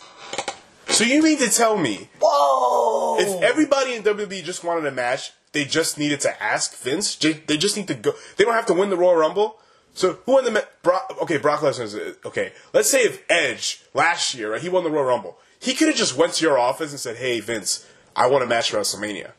So 0.88 1.04
you 1.04 1.22
mean 1.22 1.38
to 1.40 1.50
tell 1.50 1.78
me 1.78 2.10
Whoa! 2.22 3.18
if 3.20 3.42
everybody 3.42 3.96
in 3.96 4.04
WWE 4.04 4.44
just 4.44 4.64
wanted 4.64 4.86
a 4.86 4.92
match, 4.92 5.32
they 5.52 5.66
just 5.66 5.98
needed 5.98 6.20
to 6.22 6.44
ask 6.44 6.76
Vince? 6.78 7.16
They 7.16 7.58
just 7.58 7.76
need 7.78 7.88
to 7.88 7.94
go. 7.94 8.14
They 8.38 8.44
don't 8.44 8.54
have 8.54 8.66
to 8.68 8.74
win 8.74 8.90
the 8.90 8.98
Royal 8.98 9.16
Rumble. 9.16 9.60
So 9.94 10.14
who 10.26 10.34
won 10.34 10.46
the 10.46 10.52
ma- 10.52 10.62
Brock? 10.82 11.16
Okay, 11.22 11.38
Brock 11.38 11.62
Lesnar 11.62 12.16
okay. 12.26 12.52
Let's 12.74 12.90
say 12.90 13.00
if 13.02 13.24
Edge 13.30 13.82
last 13.94 14.34
year, 14.36 14.52
right, 14.54 14.62
he 14.62 14.70
won 14.70 14.84
the 14.84 14.90
Royal 14.90 15.06
Rumble, 15.06 15.38
he 15.60 15.74
could 15.76 15.88
have 15.88 15.98
just 15.98 16.18
went 16.18 16.34
to 16.34 16.46
your 16.46 16.58
office 16.58 16.92
and 16.92 17.00
said, 17.00 17.18
"Hey, 17.18 17.40
Vince, 17.40 17.86
I 18.16 18.28
want 18.28 18.44
a 18.44 18.48
match 18.48 18.74
at 18.74 18.80
WrestleMania." 18.80 19.32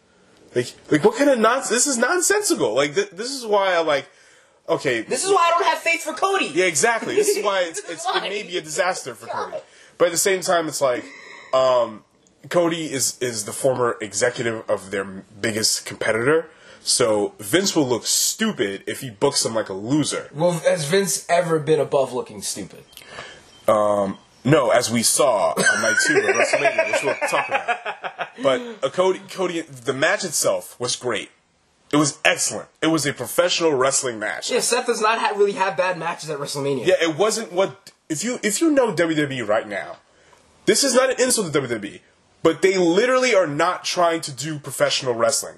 Like, 0.55 0.73
like 0.91 1.05
what 1.05 1.17
kind 1.17 1.31
of 1.31 1.39
nonsense? 1.39 1.71
This 1.71 1.87
is 1.89 1.99
nonsensical. 1.99 2.75
Like, 2.75 2.95
th- 2.95 3.11
this 3.11 3.31
is 3.31 3.45
why 3.45 3.75
I 3.75 3.81
like. 3.81 4.09
Okay, 4.69 5.03
this 5.03 5.25
is 5.25 5.31
why 5.31 5.51
I 5.53 5.59
don't 5.59 5.65
have 5.69 5.79
faith 5.79 6.03
for 6.03 6.15
Cody. 6.15 6.47
yeah, 6.47 6.65
exactly. 6.67 7.17
This 7.17 7.29
is 7.29 7.45
why 7.45 7.61
it's, 7.69 7.81
it's, 7.91 8.07
it 8.07 8.23
may 8.23 8.43
be 8.45 8.57
a 8.57 8.63
disaster 8.63 9.15
for 9.15 9.27
Cody. 9.27 9.57
But 9.99 10.07
at 10.07 10.13
the 10.13 10.19
same 10.19 10.41
time, 10.41 10.69
it's 10.69 10.81
like 10.81 11.05
um, 11.53 12.05
Cody 12.49 12.91
is 12.93 13.19
is 13.21 13.45
the 13.45 13.53
former 13.53 13.97
executive 14.01 14.69
of 14.71 14.91
their 14.91 15.05
biggest 15.05 15.85
competitor. 15.85 16.49
So 16.87 17.35
Vince 17.39 17.75
will 17.75 17.89
look 17.89 18.07
stupid 18.07 18.85
if 18.87 19.01
he 19.01 19.11
books 19.11 19.45
him 19.45 19.55
like 19.55 19.71
a 19.71 19.75
loser. 19.75 20.29
Well, 20.35 20.53
has 20.53 20.85
Vince 20.85 21.27
ever 21.29 21.59
been 21.59 21.81
above 21.81 22.13
looking 22.13 22.43
stupid? 22.43 22.85
No, 24.45 24.71
as 24.71 24.91
we 24.91 25.03
saw 25.03 25.53
on 25.53 25.83
night 25.83 25.97
two 26.07 26.19
of 26.19 26.25
WrestleMania, 26.25 26.93
which 26.93 27.03
we'll 27.03 27.29
talk 27.29 27.49
about. 27.49 28.29
But 28.43 28.61
uh, 28.83 28.91
Cody, 28.91 29.21
Cody, 29.31 29.63
the 29.63 29.95
match 29.95 30.23
itself 30.25 30.79
was 30.79 30.97
great. 30.97 31.31
It 31.93 31.97
was 31.97 32.19
excellent. 32.25 32.69
It 32.83 32.89
was 32.89 33.07
a 33.07 33.13
professional 33.15 33.73
wrestling 33.73 34.19
match. 34.19 34.51
Yeah, 34.51 34.61
Seth 34.61 34.87
does 34.87 35.01
not 35.01 35.19
ha- 35.19 35.35
really 35.37 35.53
have 35.53 35.77
bad 35.77 35.99
matches 35.99 36.29
at 36.29 36.39
WrestleMania. 36.39 36.87
Yeah, 36.87 36.97
it 37.01 37.17
wasn't 37.17 37.53
what 37.53 37.93
if 38.09 38.23
you 38.23 38.39
if 38.43 38.61
you 38.61 38.71
know 38.71 38.93
WWE 38.93 39.47
right 39.47 39.67
now, 39.67 39.97
this 40.67 40.85
is 40.85 40.95
not 40.95 41.11
an 41.11 41.17
insult 41.21 41.53
to 41.53 41.61
WWE, 41.61 42.01
but 42.43 42.61
they 42.61 42.77
literally 42.77 43.35
are 43.35 43.47
not 43.47 43.85
trying 43.85 44.21
to 44.23 44.33
do 44.33 44.59
professional 44.59 45.15
wrestling. 45.15 45.55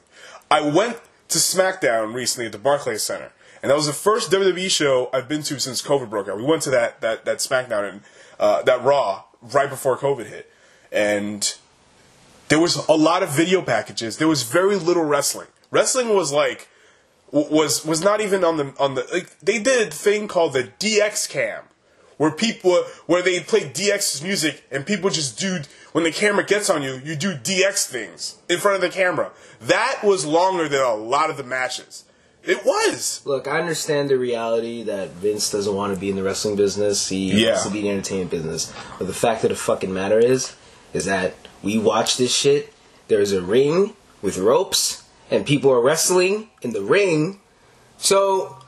I 0.49 0.61
went 0.61 1.01
to 1.29 1.39
SmackDown 1.39 2.15
recently 2.15 2.47
at 2.47 2.53
the 2.53 2.59
Barclays 2.59 3.03
Center, 3.03 3.33
and 3.63 3.71
that 3.71 3.77
was 3.77 3.87
the 3.87 3.93
first 3.93 4.31
WWE 4.31 4.71
show 4.71 5.11
I've 5.13 5.29
been 5.29 5.43
to 5.45 5.59
since 5.59 5.83
COVID 5.83 6.11
broke 6.11 6.29
out. 6.29 6.37
We 6.37 6.45
went 6.45 6.63
to 6.63 6.71
that 6.71 7.01
that 7.01 7.25
that 7.25 7.39
SmackDown 7.39 7.89
and 7.89 8.01
uh, 8.39 8.63
that 8.63 8.83
Raw 8.83 9.25
right 9.43 9.69
before 9.69 9.97
COVID 9.97 10.27
hit, 10.27 10.51
and 10.93 11.57
there 12.49 12.61
was 12.61 12.77
a 12.89 12.93
lot 12.93 13.23
of 13.23 13.31
video 13.31 13.63
packages. 13.63 14.19
There 14.19 14.29
was 14.29 14.43
very 14.43 14.77
little 14.77 15.05
wrestling. 15.05 15.49
Wrestling 15.71 16.15
was 16.15 16.33
like 16.33 16.69
was 17.33 17.85
was 17.85 18.03
not 18.03 18.21
even 18.21 18.45
on 18.45 18.57
the 18.57 18.75
on 18.79 18.95
the 18.95 19.07
like 19.13 19.39
they 19.41 19.59
did 19.59 19.89
a 19.89 19.91
thing 19.91 20.29
called 20.29 20.53
the 20.53 20.65
DX 20.79 21.29
cam 21.29 21.65
where 22.17 22.31
people 22.31 22.75
where 23.07 23.23
they 23.23 23.41
play 23.41 23.61
DX's 23.61 24.23
music 24.23 24.65
and 24.71 24.87
people 24.87 25.11
just 25.11 25.39
do 25.39 25.61
when 25.93 26.05
the 26.05 26.13
camera 26.13 26.45
gets 26.45 26.69
on 26.71 26.83
you 26.83 27.01
you 27.05 27.17
do 27.17 27.35
DX 27.35 27.87
things 27.87 28.37
in 28.49 28.59
front 28.59 28.77
of 28.77 28.81
the 28.81 28.89
camera. 28.89 29.31
That 29.61 30.01
was 30.03 30.25
longer 30.27 30.69
than 30.69 30.81
a 30.83 30.95
lot 30.95 31.31
of 31.31 31.37
the 31.37 31.45
matches. 31.45 32.05
It 32.45 32.65
was. 32.65 33.23
Look, 33.25 33.49
I 33.49 33.59
understand 33.59 34.09
the 34.09 34.17
reality 34.19 34.85
that 34.85 35.11
Vince 35.11 35.51
doesn't 35.51 35.75
want 35.75 35.93
to 35.95 35.99
be 36.01 36.11
in 36.11 36.17
the 36.17 36.23
wrestling 36.23 36.55
business. 36.55 37.09
He 37.09 37.33
Yeah. 37.33 37.51
wants 37.51 37.65
to 37.65 37.71
be 37.71 37.79
in 37.81 37.85
the 37.87 37.91
entertainment 37.91 38.31
business. 38.31 38.73
But 38.99 39.09
the 39.09 39.15
fact 39.15 39.43
of 39.43 39.51
the 39.51 39.57
fucking 39.57 39.93
matter 39.93 40.19
is, 40.21 40.53
is 40.93 41.07
that 41.07 41.35
we 41.65 41.77
watch 41.77 42.17
this 42.19 42.33
shit. 42.33 42.73
There's 43.09 43.33
a 43.33 43.43
ring 43.43 43.97
with 44.23 44.39
ropes, 44.39 45.03
and 45.29 45.45
people 45.45 45.73
are 45.73 45.81
wrestling 45.81 46.51
in 46.63 46.73
the 46.73 46.83
ring. 46.83 47.41
So 47.99 48.59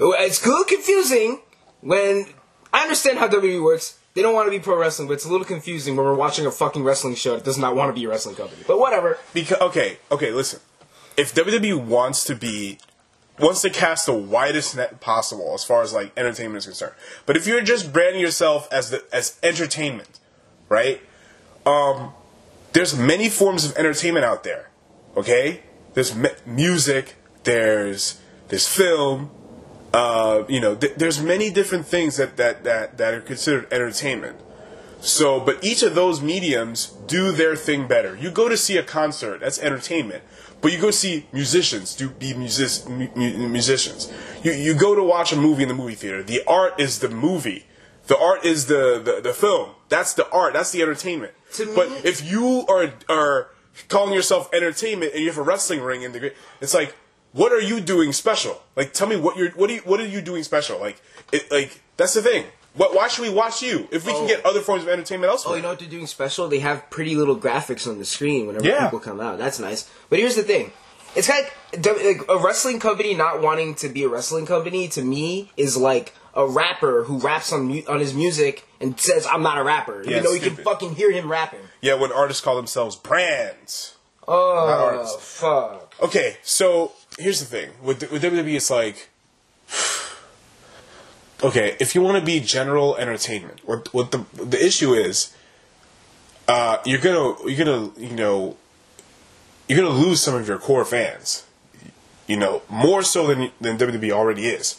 it's 0.00 0.42
a 0.44 0.48
little 0.48 0.64
confusing 0.64 1.40
when 1.82 2.26
I 2.76 2.82
understand 2.82 3.16
how 3.16 3.26
WWE 3.26 3.64
works. 3.64 3.98
They 4.12 4.20
don't 4.20 4.34
want 4.34 4.48
to 4.48 4.50
be 4.50 4.58
pro 4.58 4.78
wrestling, 4.78 5.08
but 5.08 5.14
it's 5.14 5.24
a 5.24 5.30
little 5.30 5.46
confusing 5.46 5.96
when 5.96 6.04
we're 6.04 6.14
watching 6.14 6.44
a 6.44 6.50
fucking 6.50 6.84
wrestling 6.84 7.14
show 7.14 7.34
that 7.34 7.42
does 7.42 7.56
not 7.56 7.74
want 7.74 7.88
to 7.88 7.98
be 7.98 8.04
a 8.04 8.08
wrestling 8.10 8.36
company. 8.36 8.62
But 8.66 8.78
whatever. 8.78 9.16
Because 9.32 9.58
okay, 9.62 9.96
okay, 10.12 10.30
listen. 10.30 10.60
If 11.16 11.34
WWE 11.34 11.82
wants 11.82 12.24
to 12.24 12.34
be 12.34 12.76
wants 13.38 13.62
to 13.62 13.70
cast 13.70 14.04
the 14.04 14.12
widest 14.12 14.76
net 14.76 15.00
possible 15.00 15.54
as 15.54 15.64
far 15.64 15.80
as 15.80 15.94
like 15.94 16.12
entertainment 16.18 16.58
is 16.58 16.66
concerned. 16.66 16.92
But 17.24 17.38
if 17.38 17.46
you're 17.46 17.62
just 17.62 17.94
branding 17.94 18.20
yourself 18.20 18.70
as 18.70 18.90
the 18.90 19.02
as 19.10 19.38
entertainment, 19.42 20.20
right? 20.68 21.00
Um 21.64 22.12
there's 22.74 22.94
many 22.94 23.30
forms 23.30 23.64
of 23.64 23.74
entertainment 23.78 24.26
out 24.26 24.44
there. 24.44 24.68
Okay? 25.16 25.62
There's 25.94 26.14
mu- 26.14 26.28
music, 26.44 27.14
there's 27.44 28.20
there's 28.48 28.68
film, 28.68 29.30
uh, 29.96 30.44
you 30.54 30.60
know, 30.60 30.74
th- 30.82 30.96
there's 31.00 31.18
many 31.34 31.48
different 31.58 31.86
things 31.94 32.12
that, 32.20 32.36
that, 32.36 32.64
that, 32.64 32.98
that 32.98 33.10
are 33.14 33.24
considered 33.32 33.64
entertainment. 33.72 34.36
So, 35.00 35.40
but 35.48 35.56
each 35.70 35.82
of 35.88 35.94
those 35.94 36.20
mediums 36.32 36.78
do 37.06 37.32
their 37.40 37.54
thing 37.56 37.86
better. 37.86 38.12
You 38.16 38.30
go 38.42 38.46
to 38.48 38.56
see 38.56 38.76
a 38.78 38.82
concert, 38.82 39.40
that's 39.40 39.58
entertainment. 39.68 40.22
But 40.60 40.72
you 40.72 40.78
go 40.80 40.90
see 40.90 41.26
musicians 41.32 41.94
do 42.00 42.06
be 42.22 42.34
music, 42.34 42.88
mu- 42.88 43.12
mu- 43.14 43.48
musicians. 43.48 44.10
You 44.42 44.52
you 44.66 44.72
go 44.74 44.94
to 45.00 45.04
watch 45.14 45.32
a 45.32 45.36
movie 45.36 45.62
in 45.66 45.68
the 45.68 45.78
movie 45.82 45.98
theater. 46.02 46.22
The 46.22 46.40
art 46.60 46.80
is 46.80 46.98
the 47.04 47.08
movie. 47.08 47.62
The 48.06 48.18
art 48.18 48.44
is 48.44 48.66
the, 48.66 49.00
the, 49.06 49.20
the 49.28 49.34
film. 49.34 49.70
That's 49.88 50.14
the 50.14 50.26
art. 50.30 50.52
That's 50.56 50.72
the 50.72 50.80
entertainment. 50.82 51.32
Me- 51.58 51.74
but 51.78 51.86
if 52.04 52.16
you 52.32 52.64
are 52.68 52.86
are 53.08 53.50
calling 53.88 54.14
yourself 54.14 54.42
entertainment 54.52 55.12
and 55.12 55.20
you 55.22 55.28
have 55.32 55.38
a 55.38 55.46
wrestling 55.50 55.82
ring 55.82 56.02
in 56.02 56.12
the, 56.12 56.32
it's 56.60 56.74
like, 56.80 56.94
what 57.36 57.52
are 57.52 57.60
you 57.60 57.80
doing 57.80 58.12
special? 58.12 58.60
Like, 58.74 58.92
tell 58.92 59.06
me 59.06 59.16
what 59.16 59.36
you're 59.36 59.50
what 59.50 59.70
are 59.70 59.74
you 59.74 59.80
what 59.84 60.00
are 60.00 60.06
you 60.06 60.20
doing 60.20 60.42
special? 60.42 60.78
Like, 60.80 61.00
it 61.32 61.50
like 61.50 61.80
that's 61.96 62.14
the 62.14 62.22
thing. 62.22 62.44
What, 62.74 62.94
why 62.94 63.08
should 63.08 63.22
we 63.22 63.30
watch 63.30 63.62
you 63.62 63.88
if 63.90 64.04
we 64.04 64.12
can 64.12 64.24
Oh. 64.24 64.28
get 64.28 64.44
other 64.44 64.60
forms 64.60 64.82
of 64.82 64.88
entertainment 64.90 65.30
elsewhere? 65.30 65.54
Oh, 65.54 65.56
you 65.56 65.62
know 65.62 65.70
what 65.70 65.78
they're 65.78 65.88
doing 65.88 66.06
special? 66.06 66.46
They 66.48 66.58
have 66.58 66.90
pretty 66.90 67.14
little 67.16 67.36
graphics 67.38 67.86
on 67.88 67.98
the 67.98 68.04
screen 68.04 68.46
whenever 68.46 68.66
Yeah. 68.66 68.84
people 68.84 68.98
come 69.00 69.18
out. 69.18 69.38
That's 69.38 69.58
nice. 69.58 69.88
But 70.10 70.18
here's 70.18 70.34
the 70.36 70.42
thing. 70.42 70.72
It's 71.14 71.30
like, 71.30 71.54
like 71.72 72.20
a 72.28 72.36
wrestling 72.36 72.78
company 72.78 73.14
not 73.14 73.40
wanting 73.40 73.76
to 73.76 73.88
be 73.88 74.04
a 74.04 74.08
wrestling 74.08 74.44
company 74.44 74.88
to 74.88 75.00
me 75.02 75.50
is 75.56 75.78
like 75.78 76.12
a 76.34 76.46
rapper 76.46 77.04
who 77.04 77.16
raps 77.18 77.50
on 77.50 77.62
mu- 77.64 77.82
on 77.88 78.00
his 78.00 78.12
music 78.12 78.68
and 78.78 79.00
says 79.00 79.26
I'm 79.32 79.40
not 79.42 79.56
a 79.56 79.62
rapper. 79.64 80.02
Yeah, 80.04 80.10
even 80.18 80.24
though 80.24 80.32
you 80.34 80.40
can 80.42 80.56
fucking 80.56 80.96
hear 80.96 81.10
him 81.10 81.30
rapping. 81.32 81.60
yeah, 81.80 81.94
when 81.94 82.12
artists 82.12 82.42
call 82.42 82.56
themselves 82.56 82.94
brands. 82.96 83.94
Oh 84.28 85.16
fuck. 85.18 85.85
Okay, 86.00 86.36
so 86.42 86.92
here's 87.18 87.40
the 87.40 87.46
thing 87.46 87.70
with 87.82 88.10
with 88.10 88.22
WWE, 88.22 88.56
it's 88.56 88.70
like, 88.70 89.08
okay, 91.42 91.76
if 91.80 91.94
you 91.94 92.02
want 92.02 92.18
to 92.18 92.24
be 92.24 92.38
general 92.40 92.96
entertainment, 92.96 93.60
what 93.64 93.92
what 93.94 94.12
the 94.12 94.24
the 94.34 94.62
issue 94.62 94.92
is, 94.92 95.34
uh, 96.48 96.78
you're 96.84 97.00
gonna 97.00 97.34
you're 97.48 97.64
gonna 97.64 97.90
you 97.96 98.14
know 98.14 98.56
you're 99.68 99.78
gonna 99.78 99.94
lose 99.98 100.20
some 100.20 100.34
of 100.34 100.46
your 100.46 100.58
core 100.58 100.84
fans, 100.84 101.46
you 102.26 102.36
know, 102.36 102.60
more 102.68 103.02
so 103.02 103.28
than 103.28 103.50
than 103.60 103.78
WWE 103.78 104.12
already 104.12 104.48
is. 104.48 104.78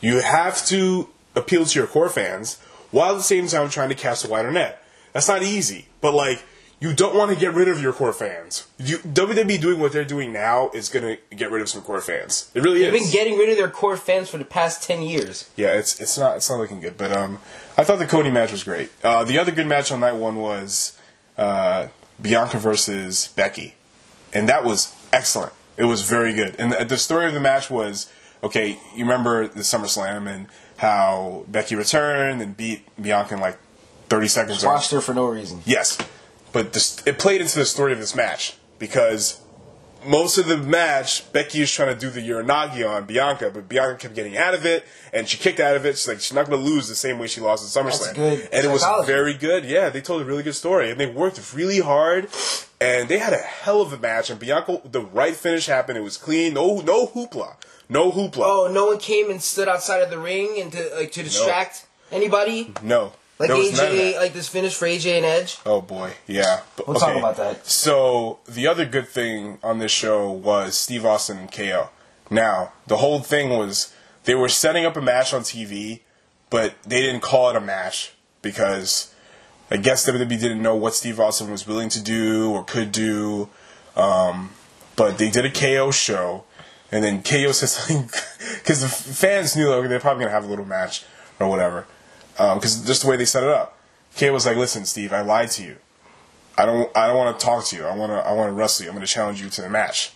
You 0.00 0.20
have 0.20 0.64
to 0.66 1.08
appeal 1.34 1.66
to 1.66 1.78
your 1.78 1.86
core 1.86 2.08
fans 2.08 2.58
while 2.90 3.12
at 3.12 3.18
the 3.18 3.22
same 3.22 3.46
time 3.46 3.68
trying 3.68 3.90
to 3.90 3.94
cast 3.94 4.24
a 4.24 4.28
wider 4.28 4.50
net. 4.50 4.82
That's 5.12 5.28
not 5.28 5.42
easy, 5.42 5.88
but 6.00 6.14
like 6.14 6.42
you 6.78 6.92
don't 6.92 7.14
want 7.16 7.30
to 7.32 7.36
get 7.36 7.54
rid 7.54 7.68
of 7.68 7.80
your 7.80 7.92
core 7.92 8.12
fans. 8.12 8.66
You, 8.78 8.98
WWE 8.98 9.60
doing 9.60 9.80
what 9.80 9.92
they're 9.92 10.04
doing 10.04 10.32
now 10.32 10.70
is 10.74 10.88
gonna 10.90 11.16
get 11.34 11.50
rid 11.50 11.62
of 11.62 11.68
some 11.70 11.80
core 11.82 12.00
fans. 12.02 12.50
It 12.54 12.62
really 12.62 12.82
is. 12.84 12.92
They've 12.92 13.00
been 13.02 13.10
getting 13.10 13.38
rid 13.38 13.48
of 13.48 13.56
their 13.56 13.70
core 13.70 13.96
fans 13.96 14.28
for 14.28 14.36
the 14.38 14.44
past 14.44 14.82
ten 14.82 15.00
years. 15.02 15.48
yeah, 15.56 15.68
it's 15.68 16.00
it's 16.00 16.18
not 16.18 16.36
it's 16.36 16.50
not 16.50 16.58
looking 16.58 16.80
good. 16.80 16.96
But 16.98 17.12
um, 17.16 17.38
I 17.78 17.84
thought 17.84 17.98
the 17.98 18.06
Cody 18.06 18.30
match 18.30 18.52
was 18.52 18.62
great. 18.64 18.90
Uh, 19.02 19.24
the 19.24 19.38
other 19.38 19.52
good 19.52 19.66
match 19.66 19.90
on 19.90 20.00
night 20.00 20.16
one 20.16 20.36
was 20.36 20.98
uh, 21.38 21.88
Bianca 22.20 22.58
versus 22.58 23.28
Becky, 23.36 23.74
and 24.34 24.48
that 24.48 24.62
was 24.64 24.94
excellent. 25.12 25.52
It 25.78 25.84
was 25.84 26.02
very 26.02 26.32
good. 26.34 26.56
And 26.58 26.72
the, 26.72 26.84
the 26.84 26.96
story 26.98 27.26
of 27.26 27.32
the 27.34 27.40
match 27.40 27.70
was 27.70 28.10
okay. 28.42 28.78
You 28.94 29.04
remember 29.04 29.48
the 29.48 29.60
SummerSlam 29.60 30.26
and 30.26 30.46
how 30.78 31.44
Becky 31.48 31.74
returned 31.74 32.42
and 32.42 32.54
beat 32.54 32.82
Bianca 33.00 33.32
in 33.34 33.40
like 33.40 33.56
thirty 34.10 34.28
seconds. 34.28 34.62
or- 34.62 34.68
Watched 34.68 34.90
her 34.90 35.00
for 35.00 35.14
no 35.14 35.26
reason. 35.26 35.62
Yes, 35.64 35.96
but 36.56 36.72
this, 36.72 37.06
it 37.06 37.18
played 37.18 37.42
into 37.42 37.58
the 37.58 37.66
story 37.66 37.92
of 37.92 37.98
this 37.98 38.14
match 38.14 38.56
because 38.78 39.42
most 40.06 40.38
of 40.38 40.46
the 40.46 40.56
match, 40.56 41.30
Becky 41.30 41.60
was 41.60 41.70
trying 41.70 41.92
to 41.92 42.00
do 42.00 42.08
the 42.08 42.26
Uranage 42.26 42.88
on 42.88 43.04
Bianca, 43.04 43.50
but 43.52 43.68
Bianca 43.68 43.98
kept 43.98 44.14
getting 44.14 44.38
out 44.38 44.54
of 44.54 44.64
it, 44.64 44.86
and 45.12 45.28
she 45.28 45.36
kicked 45.36 45.60
out 45.60 45.76
of 45.76 45.84
it. 45.84 45.98
She's 45.98 46.08
like, 46.08 46.20
she's 46.20 46.32
not 46.32 46.46
going 46.48 46.58
to 46.58 46.64
lose 46.64 46.88
the 46.88 46.94
same 46.94 47.18
way 47.18 47.26
she 47.26 47.42
lost 47.42 47.76
at 47.76 47.84
SummerSlam. 47.84 48.48
And 48.50 48.64
it 48.64 48.70
was 48.70 48.82
very 49.06 49.34
good. 49.34 49.66
Yeah, 49.66 49.90
they 49.90 50.00
told 50.00 50.22
a 50.22 50.24
really 50.24 50.42
good 50.42 50.54
story, 50.54 50.90
and 50.90 50.98
they 50.98 51.04
worked 51.04 51.52
really 51.52 51.80
hard, 51.80 52.28
and 52.80 53.06
they 53.10 53.18
had 53.18 53.34
a 53.34 53.36
hell 53.36 53.82
of 53.82 53.92
a 53.92 53.98
match. 53.98 54.30
And 54.30 54.40
Bianca, 54.40 54.80
the 54.82 55.02
right 55.02 55.36
finish 55.36 55.66
happened. 55.66 55.98
It 55.98 56.04
was 56.04 56.16
clean. 56.16 56.54
No, 56.54 56.80
no 56.80 57.06
hoopla, 57.06 57.56
no 57.90 58.10
hoopla. 58.10 58.44
Oh, 58.46 58.70
no 58.72 58.86
one 58.86 58.98
came 58.98 59.30
and 59.30 59.42
stood 59.42 59.68
outside 59.68 60.02
of 60.02 60.08
the 60.08 60.18
ring 60.18 60.58
and 60.58 60.72
to 60.72 60.90
like 60.94 61.12
to 61.12 61.22
distract 61.22 61.84
anybody. 62.10 62.72
no, 62.82 63.12
Like 63.38 63.48
there 63.48 63.58
was 63.58 63.72
none 63.76 63.86
of 63.86 63.92
AJ, 63.92 64.12
that. 64.12 64.20
like 64.20 64.32
this 64.32 64.48
finish 64.48 64.74
for 64.74 64.86
AJ 64.86 65.16
and 65.18 65.26
Edge. 65.26 65.58
Oh 65.66 65.80
boy, 65.82 66.14
yeah. 66.26 66.60
But- 66.76 66.88
We'll 66.88 66.98
talk 66.98 67.16
about 67.16 67.36
that. 67.36 67.66
So 67.66 68.38
the 68.46 68.66
other 68.66 68.86
good 68.86 69.08
thing 69.08 69.58
on 69.62 69.78
this 69.78 69.92
show 69.92 70.30
was 70.30 70.76
Steve 70.76 71.04
Austin 71.04 71.36
and 71.38 71.52
KO. 71.52 71.90
Now 72.30 72.72
the 72.86 72.96
whole 72.98 73.20
thing 73.20 73.50
was 73.50 73.92
they 74.24 74.34
were 74.34 74.48
setting 74.48 74.86
up 74.86 74.96
a 74.96 75.02
match 75.02 75.34
on 75.34 75.42
TV, 75.42 76.00
but 76.50 76.74
they 76.84 77.00
didn't 77.02 77.20
call 77.20 77.50
it 77.50 77.56
a 77.56 77.60
match 77.60 78.12
because 78.40 79.12
I 79.70 79.76
guess 79.76 80.08
WWE 80.08 80.28
didn't 80.28 80.62
know 80.62 80.74
what 80.76 80.94
Steve 80.94 81.20
Austin 81.20 81.50
was 81.50 81.66
willing 81.66 81.88
to 81.90 82.02
do 82.02 82.52
or 82.52 82.64
could 82.64 82.90
do. 82.90 83.48
Um, 83.96 84.50
but 84.96 85.18
they 85.18 85.30
did 85.30 85.44
a 85.44 85.50
KO 85.50 85.90
show, 85.90 86.44
and 86.90 87.04
then 87.04 87.22
KO 87.22 87.52
says 87.52 87.72
something 87.76 88.08
because 88.54 88.80
the 88.80 88.88
fans 88.88 89.54
knew 89.56 89.68
like, 89.74 89.88
they're 89.90 90.00
probably 90.00 90.24
gonna 90.24 90.34
have 90.34 90.44
a 90.44 90.48
little 90.48 90.64
match 90.64 91.04
or 91.38 91.48
whatever 91.50 91.86
Um, 92.38 92.58
because 92.58 92.84
just 92.84 93.02
the 93.02 93.08
way 93.08 93.16
they 93.16 93.24
set 93.24 93.42
it 93.42 93.48
up. 93.48 93.78
KO 94.18 94.32
was 94.32 94.46
like, 94.46 94.56
"Listen, 94.56 94.84
Steve, 94.84 95.12
I 95.12 95.20
lied 95.22 95.50
to 95.52 95.62
you. 95.62 95.76
I 96.58 96.64
don't 96.64 96.94
I 96.96 97.06
don't 97.08 97.16
want 97.16 97.38
to 97.38 97.44
talk 97.44 97.64
to 97.66 97.76
you. 97.76 97.84
I 97.84 97.94
want 97.94 98.12
to 98.12 98.16
I 98.16 98.32
want 98.32 98.48
to 98.48 98.52
wrestle 98.52 98.84
you. 98.84 98.90
I'm 98.90 98.96
going 98.96 99.06
to 99.06 99.12
challenge 99.12 99.42
you 99.42 99.50
to 99.50 99.62
the 99.62 99.68
match." 99.68 100.12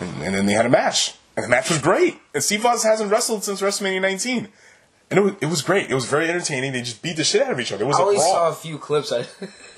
And, 0.00 0.22
and 0.22 0.34
then 0.34 0.46
they 0.46 0.52
had 0.52 0.66
a 0.66 0.68
match, 0.70 1.14
and 1.36 1.44
the 1.44 1.48
match 1.48 1.70
was 1.70 1.78
great. 1.80 2.18
And 2.34 2.42
Steve 2.42 2.64
Austin 2.64 2.90
hasn't 2.90 3.10
wrestled 3.10 3.42
since 3.42 3.60
WrestleMania 3.60 4.00
19, 4.00 4.48
and 5.10 5.18
it 5.18 5.22
was, 5.22 5.34
it 5.40 5.46
was 5.46 5.62
great. 5.62 5.90
It 5.90 5.94
was 5.94 6.04
very 6.04 6.28
entertaining. 6.28 6.72
They 6.72 6.82
just 6.82 7.02
beat 7.02 7.16
the 7.16 7.24
shit 7.24 7.42
out 7.42 7.50
of 7.52 7.58
each 7.58 7.72
other. 7.72 7.84
It 7.84 7.88
was 7.88 7.96
I 7.96 8.00
a 8.00 8.02
only 8.04 8.16
brawl. 8.16 8.32
saw 8.32 8.48
a 8.50 8.54
few 8.54 8.78
clips. 8.78 9.10
I 9.12 9.22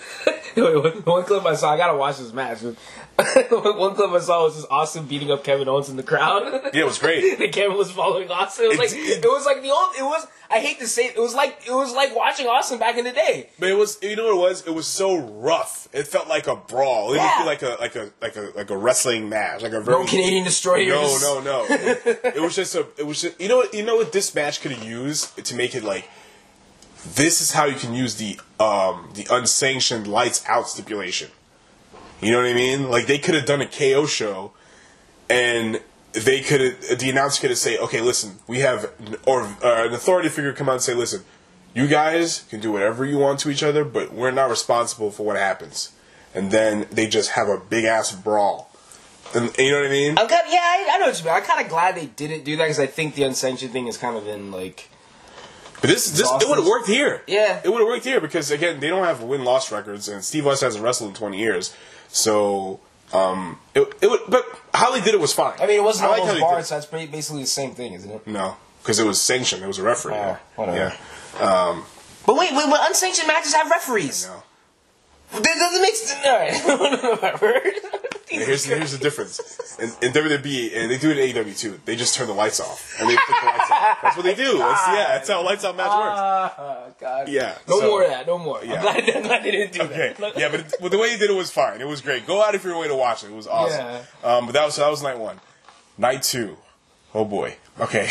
one, 0.60 0.92
one 1.04 1.24
clip 1.24 1.44
I 1.46 1.54
saw. 1.54 1.72
I 1.72 1.76
gotta 1.76 1.96
watch 1.96 2.18
this 2.18 2.32
match. 2.32 2.60
one 3.50 3.94
clip 3.94 4.10
I 4.10 4.20
saw 4.20 4.44
was 4.44 4.56
just 4.56 4.66
Austin 4.70 5.06
beating 5.06 5.30
up 5.30 5.44
Kevin 5.44 5.68
Owens 5.68 5.88
in 5.88 5.96
the 5.96 6.02
crowd. 6.02 6.44
Yeah, 6.72 6.82
it 6.82 6.84
was 6.86 6.98
great. 6.98 7.38
the 7.38 7.48
camera 7.48 7.76
was 7.76 7.90
following 7.90 8.30
Austin. 8.30 8.66
It 8.66 8.68
was 8.68 8.78
like 8.78 8.90
It- 8.92 9.24
was 9.24 9.44
like 9.46 9.62
the 9.62 9.70
old. 9.70 9.90
It 9.98 10.02
was. 10.04 10.26
I 10.52 10.58
hate 10.58 10.80
to 10.80 10.88
say 10.88 11.06
it, 11.06 11.16
it 11.16 11.20
was 11.20 11.32
like 11.34 11.62
it 11.66 11.72
was 11.72 11.94
like 11.94 12.14
watching 12.16 12.46
Austin 12.48 12.78
back 12.80 12.96
in 12.98 13.04
the 13.04 13.12
day. 13.12 13.50
But 13.58 13.68
it 13.68 13.74
was 13.76 13.98
you 14.02 14.16
know 14.16 14.24
what 14.36 14.48
it 14.48 14.50
was? 14.50 14.66
It 14.66 14.74
was 14.74 14.86
so 14.86 15.16
rough. 15.18 15.88
It 15.92 16.06
felt 16.08 16.28
like 16.28 16.46
a 16.48 16.56
brawl. 16.56 17.12
It 17.12 17.16
Yeah. 17.16 17.42
like 17.46 17.62
a 17.62 17.76
like 17.80 17.94
a 17.96 18.10
like 18.20 18.36
a 18.36 18.50
like 18.56 18.70
a 18.70 18.76
wrestling 18.76 19.28
match. 19.28 19.62
Like 19.62 19.72
a 19.72 19.80
very 19.80 19.98
No 19.98 20.06
Canadian 20.06 20.44
destroyers. 20.44 21.22
No, 21.22 21.40
no, 21.40 21.40
no. 21.40 21.66
It, 21.68 22.20
it 22.36 22.42
was 22.42 22.56
just 22.56 22.74
a. 22.74 22.86
It 22.98 23.06
was 23.06 23.20
just. 23.22 23.40
You 23.40 23.48
know? 23.48 23.64
You 23.72 23.84
know 23.84 23.96
what 23.96 24.12
this 24.12 24.34
match 24.34 24.60
could 24.60 24.72
have 24.72 24.84
used 24.84 25.44
to 25.44 25.54
make 25.54 25.74
it 25.74 25.84
like. 25.84 26.08
This 27.04 27.40
is 27.40 27.52
how 27.52 27.64
you 27.64 27.76
can 27.76 27.94
use 27.94 28.16
the 28.16 28.38
um 28.58 29.10
the 29.14 29.26
unsanctioned 29.30 30.06
lights 30.06 30.44
out 30.46 30.68
stipulation. 30.68 31.30
You 32.20 32.32
know 32.32 32.38
what 32.38 32.46
I 32.46 32.54
mean? 32.54 32.90
Like 32.90 33.06
they 33.06 33.18
could 33.18 33.34
have 33.34 33.46
done 33.46 33.60
a 33.62 33.66
KO 33.66 34.06
show, 34.06 34.52
and 35.28 35.80
they 36.12 36.40
could 36.40 36.80
the 36.98 37.10
announcer 37.10 37.40
could 37.40 37.50
have 37.50 37.58
say, 37.58 37.78
okay, 37.78 38.00
listen, 38.00 38.38
we 38.46 38.60
have 38.60 38.92
or 39.26 39.42
uh, 39.42 39.86
an 39.86 39.92
authority 39.92 40.28
figure 40.28 40.52
come 40.52 40.68
out 40.68 40.72
and 40.72 40.82
say, 40.82 40.94
listen, 40.94 41.24
you 41.74 41.86
guys 41.86 42.44
can 42.50 42.60
do 42.60 42.72
whatever 42.72 43.04
you 43.04 43.18
want 43.18 43.40
to 43.40 43.50
each 43.50 43.62
other, 43.62 43.84
but 43.84 44.12
we're 44.12 44.30
not 44.30 44.50
responsible 44.50 45.10
for 45.10 45.24
what 45.24 45.36
happens. 45.36 45.92
And 46.34 46.50
then 46.50 46.86
they 46.90 47.06
just 47.06 47.30
have 47.30 47.48
a 47.48 47.58
big 47.58 47.84
ass 47.84 48.12
brawl. 48.14 48.70
And, 49.34 49.56
you 49.56 49.70
know 49.70 49.78
what 49.78 49.86
I 49.86 49.90
mean? 49.90 50.18
I'm 50.18 50.28
yeah, 50.28 50.36
I, 50.38 50.88
I 50.92 50.98
know 50.98 51.06
what 51.06 51.18
you 51.18 51.24
mean. 51.24 51.34
I'm 51.34 51.42
kind 51.42 51.60
of 51.60 51.68
glad 51.68 51.94
they 51.94 52.06
didn't 52.06 52.44
do 52.44 52.56
that 52.56 52.64
because 52.64 52.80
I 52.80 52.86
think 52.86 53.14
the 53.14 53.22
unsanctioned 53.22 53.72
thing 53.72 53.86
has 53.86 53.96
kind 53.96 54.16
of 54.16 54.24
been 54.24 54.50
like. 54.50 54.90
But 55.80 55.88
this, 55.90 56.10
this 56.10 56.20
it 56.30 56.48
would 56.48 56.58
have 56.58 56.66
worked 56.66 56.86
here. 56.88 57.22
Yeah. 57.26 57.60
it 57.64 57.68
would 57.68 57.78
have 57.80 57.86
worked 57.88 58.04
here 58.04 58.20
because 58.20 58.50
again, 58.50 58.80
they 58.80 58.88
don't 58.88 59.04
have 59.04 59.22
win 59.22 59.44
loss 59.44 59.72
records, 59.72 60.08
and 60.08 60.22
Steve 60.24 60.46
Austin 60.46 60.66
hasn't 60.66 60.84
wrestled 60.84 61.10
in 61.10 61.16
twenty 61.16 61.38
years. 61.38 61.74
So, 62.08 62.80
um, 63.12 63.58
it, 63.74 63.90
it 64.02 64.10
would. 64.10 64.20
But 64.28 64.44
how 64.74 64.92
they 64.92 65.00
did 65.00 65.14
it 65.14 65.20
was 65.20 65.32
fine. 65.32 65.54
I 65.60 65.66
mean, 65.66 65.78
it 65.78 65.82
wasn't 65.84 66.08
I 66.08 66.10
like 66.12 66.20
all 66.20 66.26
those 66.26 66.34
they 66.34 66.40
bars, 66.40 66.66
so 66.68 66.74
that's 66.74 66.86
pretty, 66.86 67.06
basically 67.06 67.42
the 67.42 67.46
same 67.48 67.72
thing, 67.72 67.94
isn't 67.94 68.10
it? 68.10 68.26
No, 68.26 68.56
because 68.82 68.98
it 68.98 69.06
was 69.06 69.20
sanctioned. 69.20 69.62
It 69.62 69.66
was 69.68 69.78
a 69.78 69.82
referee. 69.82 70.14
Oh. 70.14 70.38
Yeah. 70.58 70.96
But 72.26 72.36
wait, 72.36 72.52
wait, 72.52 72.68
when 72.68 72.80
unsanctioned 72.82 73.26
matches 73.26 73.54
have 73.54 73.70
referees, 73.70 74.26
No. 74.28 75.40
that 75.40 75.42
doesn't 75.44 75.82
make 75.82 75.94
sense. 75.96 76.26
All 76.26 76.38
right, 76.38 76.80
whatever. 77.40 77.62
Here's, 78.30 78.64
here's 78.64 78.92
the 78.92 78.98
difference. 78.98 79.76
In, 79.80 79.88
in 80.06 80.12
WWE, 80.12 80.76
and 80.76 80.90
they 80.90 80.98
do 80.98 81.10
it 81.10 81.18
in 81.18 81.34
AEW 81.44 81.58
too, 81.58 81.80
they 81.84 81.96
just 81.96 82.14
turn 82.14 82.28
the 82.28 82.32
lights 82.32 82.60
off. 82.60 82.94
And 83.00 83.08
they 83.10 83.16
put 83.16 83.26
the 83.40 83.46
lights. 83.46 83.68
That's 84.02 84.16
what 84.16 84.22
they 84.24 84.34
do. 84.36 84.58
That's, 84.58 84.86
yeah, 84.88 85.08
that's 85.08 85.28
how 85.28 85.42
a 85.42 85.44
lights 85.44 85.64
out 85.64 85.76
match 85.76 85.88
works. 85.88 86.18
Ah, 86.20 86.84
God. 87.00 87.28
Yeah, 87.28 87.56
No 87.68 87.80
so- 87.80 87.86
more 87.88 88.02
of 88.04 88.08
that. 88.10 88.26
No 88.26 88.38
more. 88.38 88.60
Yeah. 88.64 88.74
I'm, 88.76 88.82
glad, 88.82 89.10
I'm 89.16 89.22
glad 89.24 89.42
they 89.44 89.50
didn't 89.50 89.72
do 89.72 89.82
Okay. 89.82 90.14
that. 90.18 90.38
Yeah, 90.38 90.48
but, 90.50 90.74
but 90.80 90.90
the 90.92 90.98
way 90.98 91.10
he 91.10 91.18
did 91.18 91.30
it 91.30 91.34
was 91.36 91.50
fine. 91.50 91.80
It 91.80 91.88
was 91.88 92.00
great. 92.00 92.26
Go 92.26 92.40
out 92.42 92.54
of 92.54 92.62
your 92.64 92.78
way 92.78 92.86
to 92.88 92.94
watch 92.96 93.24
it. 93.24 93.30
It 93.30 93.34
was 93.34 93.46
awesome. 93.48 93.80
Yeah. 93.84 94.02
Um, 94.22 94.46
but 94.46 94.52
that 94.52 94.64
was 94.64 94.76
that 94.76 94.88
was 94.88 95.02
night 95.02 95.18
one. 95.18 95.40
Night 95.98 96.22
two. 96.22 96.56
Oh 97.14 97.24
boy. 97.24 97.56
Okay. 97.80 98.08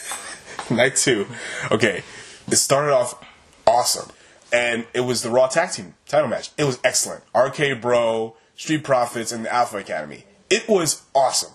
night 0.70 0.96
two. 0.96 1.26
Okay. 1.70 2.02
It 2.48 2.56
started 2.56 2.92
off 2.92 3.22
awesome. 3.66 4.10
And 4.52 4.86
it 4.94 5.00
was 5.00 5.22
the 5.22 5.30
Raw 5.30 5.46
Tag 5.48 5.70
Team 5.72 5.94
title 6.06 6.28
match. 6.28 6.50
It 6.58 6.64
was 6.64 6.78
excellent. 6.84 7.22
RK 7.34 7.80
Bro, 7.80 8.36
Street 8.56 8.84
Profits, 8.84 9.32
and 9.32 9.44
the 9.44 9.52
Alpha 9.52 9.78
Academy. 9.78 10.24
It 10.50 10.68
was 10.68 11.02
awesome. 11.14 11.52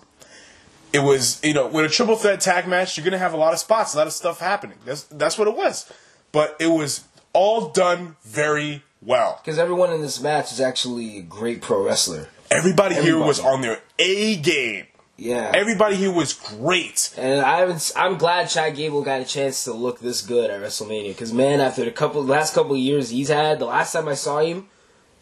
It 0.93 0.99
was, 0.99 1.39
you 1.43 1.53
know, 1.53 1.67
with 1.67 1.85
a 1.85 1.89
triple 1.89 2.15
threat 2.15 2.39
tag 2.41 2.67
match, 2.67 2.97
you're 2.97 3.03
gonna 3.03 3.17
have 3.17 3.33
a 3.33 3.37
lot 3.37 3.53
of 3.53 3.59
spots, 3.59 3.93
a 3.93 3.97
lot 3.97 4.07
of 4.07 4.13
stuff 4.13 4.39
happening. 4.39 4.77
That's 4.85 5.03
that's 5.03 5.37
what 5.37 5.47
it 5.47 5.55
was. 5.55 5.91
But 6.31 6.55
it 6.59 6.67
was 6.67 7.03
all 7.33 7.69
done 7.69 8.15
very 8.23 8.83
well. 9.01 9.39
Because 9.43 9.59
everyone 9.59 9.91
in 9.93 10.01
this 10.01 10.21
match 10.21 10.51
is 10.51 10.59
actually 10.59 11.19
a 11.19 11.21
great 11.21 11.61
pro 11.61 11.85
wrestler. 11.85 12.29
Everybody, 12.49 12.95
here 12.95 13.17
was 13.19 13.39
on 13.39 13.61
their 13.61 13.81
A 13.99 14.37
game. 14.37 14.85
Yeah. 15.17 15.51
Everybody 15.53 15.95
here 15.95 16.11
was 16.11 16.33
great. 16.33 17.13
and 17.17 17.41
I 17.41 17.57
haven't. 17.57 17.91
I'm 17.95 18.17
glad 18.17 18.49
Chad 18.49 18.75
Gable 18.75 19.01
got 19.01 19.19
a 19.19 19.25
chance 19.25 19.63
to 19.63 19.73
look 19.73 19.99
this 19.99 20.21
good 20.21 20.49
at 20.49 20.61
WrestleMania. 20.61 21.09
Because 21.09 21.33
man, 21.33 21.59
after 21.59 21.83
the 21.83 21.91
couple 21.91 22.23
last 22.23 22.53
couple 22.53 22.73
of 22.73 22.77
years 22.79 23.09
he's 23.09 23.29
had, 23.29 23.59
the 23.59 23.65
last 23.65 23.93
time 23.93 24.07
I 24.07 24.13
saw 24.13 24.39
him, 24.39 24.67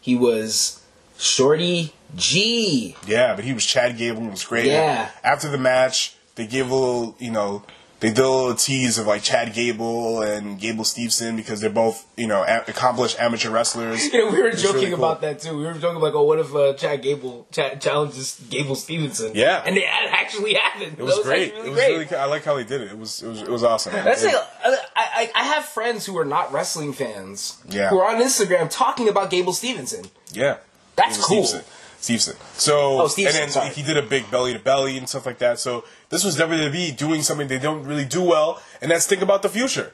he 0.00 0.14
was 0.14 0.82
Shorty 1.18 1.92
G. 2.14 2.96
Yeah, 3.06 3.34
but 3.34 3.44
he 3.44 3.52
was 3.52 3.64
Chad 3.64 3.96
Gable. 3.98 4.26
It 4.26 4.30
was 4.30 4.44
great. 4.44 4.66
Yeah. 4.66 5.10
After 5.24 5.48
the 5.50 5.58
match, 5.58 6.14
they 6.34 6.46
gave 6.46 6.70
a 6.70 6.74
little, 6.74 7.16
you 7.18 7.30
know, 7.30 7.62
they 8.00 8.08
did 8.08 8.18
a 8.18 8.28
little 8.28 8.54
tease 8.54 8.98
of 8.98 9.06
like 9.06 9.22
Chad 9.22 9.54
Gable 9.54 10.20
and 10.20 10.60
Gable 10.60 10.84
Stevenson 10.84 11.34
because 11.34 11.62
they're 11.62 11.70
both 11.70 12.06
you 12.18 12.26
know 12.26 12.42
a- 12.42 12.62
accomplished 12.68 13.18
amateur 13.18 13.48
wrestlers. 13.50 14.12
Know, 14.12 14.30
we 14.30 14.42
were 14.42 14.48
It's 14.48 14.60
joking 14.62 14.76
really 14.82 14.90
cool. 14.96 14.98
about 15.04 15.22
that 15.22 15.40
too. 15.40 15.56
We 15.56 15.64
were 15.64 15.72
joking 15.72 16.00
like, 16.02 16.12
oh, 16.12 16.22
what 16.24 16.38
if 16.38 16.54
uh, 16.54 16.74
Chad 16.74 17.00
Gable 17.00 17.46
Chad 17.50 17.80
challenges 17.80 18.38
Gable 18.50 18.74
Stevenson? 18.74 19.32
Yeah. 19.34 19.62
and 19.64 19.78
it 19.78 19.84
actually 19.88 20.52
happened. 20.54 20.96
It 20.98 21.02
was, 21.02 21.16
That 21.16 21.24
great. 21.24 21.54
actually 21.54 21.68
it 21.68 21.70
was 21.70 21.78
really. 21.78 22.14
I 22.14 22.26
like 22.26 22.44
how 22.44 22.54
they 22.56 22.64
did 22.64 22.82
it. 22.82 22.88
It 22.92 22.98
was. 22.98 23.22
It 23.22 23.28
was. 23.28 23.40
It 23.42 23.48
was 23.48 23.64
awesome. 23.64 23.94
That's 23.94 24.22
It- 24.22 24.26
like, 24.34 24.44
I, 24.62 24.76
I, 24.94 25.30
I 25.34 25.44
have 25.44 25.64
friends 25.64 26.04
who 26.04 26.18
are 26.18 26.24
not 26.26 26.52
wrestling 26.52 26.92
fans 26.92 27.62
Yeah. 27.70 27.88
who 27.88 27.98
are 27.98 28.14
on 28.14 28.22
Instagram 28.22 28.68
talking 28.70 29.08
about 29.08 29.30
Gable 29.30 29.54
Stevenson. 29.54 30.04
Yeah, 30.32 30.58
That's 30.96 31.16
cool. 31.24 31.44
Stevenson. 31.44 31.62
Stevenson. 32.00 32.36
So 32.54 33.02
Oh, 33.02 33.08
Stevenson, 33.08 33.42
and 33.42 33.48
then 33.48 33.52
sorry. 33.52 33.74
he 33.74 33.82
did 33.82 33.96
a 33.96 34.02
big 34.02 34.30
belly 34.30 34.52
to 34.52 34.58
belly 34.58 34.96
and 34.98 35.08
stuff 35.08 35.26
like 35.26 35.38
that. 35.38 35.58
So 35.58 35.84
this 36.10 36.24
was 36.24 36.36
WWE 36.38 36.96
doing 36.96 37.22
something 37.22 37.48
they 37.48 37.58
don't 37.58 37.84
really 37.84 38.04
do 38.04 38.22
well, 38.22 38.60
and 38.80 38.90
that's 38.90 39.06
think 39.06 39.22
about 39.22 39.42
the 39.42 39.48
future. 39.48 39.92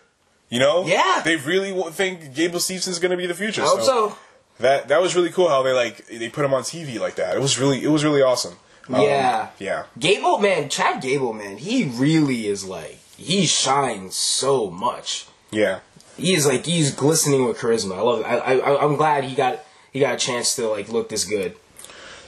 You 0.50 0.58
know, 0.58 0.84
Yeah. 0.86 1.22
they 1.24 1.36
really 1.36 1.72
think 1.92 2.34
Gable 2.34 2.60
Stevenson's 2.60 2.98
going 2.98 3.10
to 3.12 3.16
be 3.16 3.26
the 3.26 3.34
future. 3.34 3.62
I 3.62 3.66
hope 3.66 3.82
so. 3.82 4.16
That 4.60 4.88
that 4.88 5.00
was 5.00 5.16
really 5.16 5.30
cool 5.30 5.48
how 5.48 5.62
they 5.62 5.72
like 5.72 6.06
they 6.08 6.28
put 6.28 6.44
him 6.44 6.52
on 6.52 6.62
TV 6.62 7.00
like 7.00 7.14
that. 7.16 7.34
It 7.36 7.40
was 7.40 7.58
really 7.58 7.82
it 7.82 7.88
was 7.88 8.04
really 8.04 8.20
awesome. 8.22 8.56
Um, 8.88 9.00
Yeah. 9.00 9.48
yeah. 9.58 9.84
Gable, 9.98 10.38
man, 10.38 10.68
Chad 10.68 11.00
Gable, 11.00 11.32
man, 11.32 11.56
he 11.56 11.84
really 11.84 12.46
is 12.46 12.64
like 12.64 12.98
he 13.16 13.46
shines 13.46 14.14
so 14.16 14.70
much. 14.70 15.26
Yeah. 15.50 15.78
He 16.18 16.34
is 16.34 16.46
like 16.46 16.66
he's 16.66 16.94
glistening 16.94 17.46
with 17.46 17.56
charisma. 17.58 17.96
I 17.96 18.00
love 18.02 18.20
it. 18.20 18.24
I, 18.24 18.36
I 18.58 18.84
I'm 18.84 18.96
glad 18.96 19.24
he 19.24 19.34
got 19.34 19.64
he 19.92 20.00
got 20.00 20.14
a 20.14 20.18
chance 20.18 20.56
to 20.56 20.68
like 20.68 20.88
look 20.88 21.08
this 21.08 21.24
good. 21.24 21.56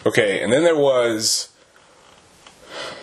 Okay, 0.07 0.43
and 0.43 0.53
then 0.53 0.65
there 0.65 0.77
was 0.77 1.49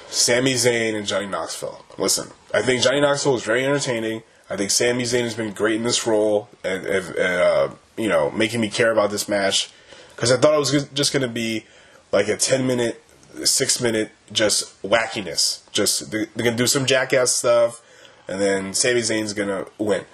Sami 0.09 0.53
Zayn 0.53 0.95
and 0.95 1.07
Johnny 1.07 1.25
Knoxville. 1.25 1.83
Listen, 1.97 2.29
I 2.53 2.61
think 2.61 2.83
Johnny 2.83 3.01
Knoxville 3.01 3.35
is 3.35 3.43
very 3.43 3.65
entertaining. 3.65 4.23
I 4.49 4.57
think 4.57 4.69
Sami 4.69 5.03
Zayn 5.03 5.23
has 5.23 5.33
been 5.33 5.53
great 5.53 5.75
in 5.75 5.83
this 5.83 6.05
role, 6.05 6.49
and, 6.63 6.85
and 6.85 7.17
uh, 7.17 7.69
you 7.97 8.07
know, 8.07 8.29
making 8.31 8.61
me 8.61 8.69
care 8.69 8.91
about 8.91 9.09
this 9.09 9.27
match 9.27 9.71
because 10.15 10.31
I 10.31 10.37
thought 10.37 10.53
it 10.53 10.59
was 10.59 10.89
just 10.93 11.13
going 11.13 11.23
to 11.23 11.27
be 11.27 11.65
like 12.11 12.27
a 12.27 12.37
ten 12.37 12.67
minute, 12.67 13.01
six 13.43 13.81
minute 13.81 14.11
just 14.31 14.79
wackiness. 14.83 15.61
Just 15.71 16.11
they're, 16.11 16.27
going 16.37 16.51
to 16.51 16.57
do 16.57 16.67
some 16.67 16.85
jackass 16.85 17.31
stuff, 17.35 17.81
and 18.27 18.39
then 18.39 18.73
Sami 18.73 18.99
Zayn's 18.99 19.33
going 19.33 19.49
to 19.49 19.71
win. 19.77 20.05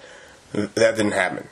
That 0.53 0.95
didn't 0.95 1.11
happen. 1.11 1.49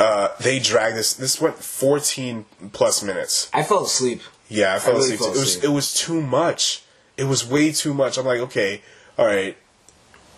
Uh, 0.00 0.28
they 0.40 0.58
dragged 0.58 0.96
this. 0.96 1.14
This 1.14 1.40
went 1.40 1.56
14 1.56 2.44
plus 2.72 3.02
minutes. 3.02 3.50
I 3.52 3.62
fell 3.62 3.84
asleep. 3.84 4.22
Yeah, 4.48 4.74
I 4.74 4.78
fell 4.78 4.94
really 4.94 5.14
asleep. 5.14 5.20
fell 5.20 5.32
too. 5.32 5.38
It 5.38 5.40
was 5.40 5.64
it 5.64 5.68
was 5.68 5.94
too 5.94 6.22
much. 6.22 6.82
It 7.16 7.24
was 7.24 7.46
way 7.46 7.72
too 7.72 7.92
much. 7.94 8.16
I'm 8.16 8.26
like, 8.26 8.40
okay, 8.40 8.82
all 9.18 9.26
right. 9.26 9.56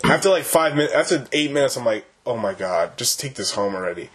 After 0.03 0.29
like 0.29 0.43
five 0.43 0.75
minutes, 0.75 0.93
after 0.93 1.27
eight 1.31 1.51
minutes, 1.51 1.77
I'm 1.77 1.85
like, 1.85 2.05
oh 2.25 2.37
my 2.37 2.53
god, 2.53 2.97
just 2.97 3.19
take 3.19 3.35
this 3.35 3.51
home 3.51 3.75
already. 3.75 4.09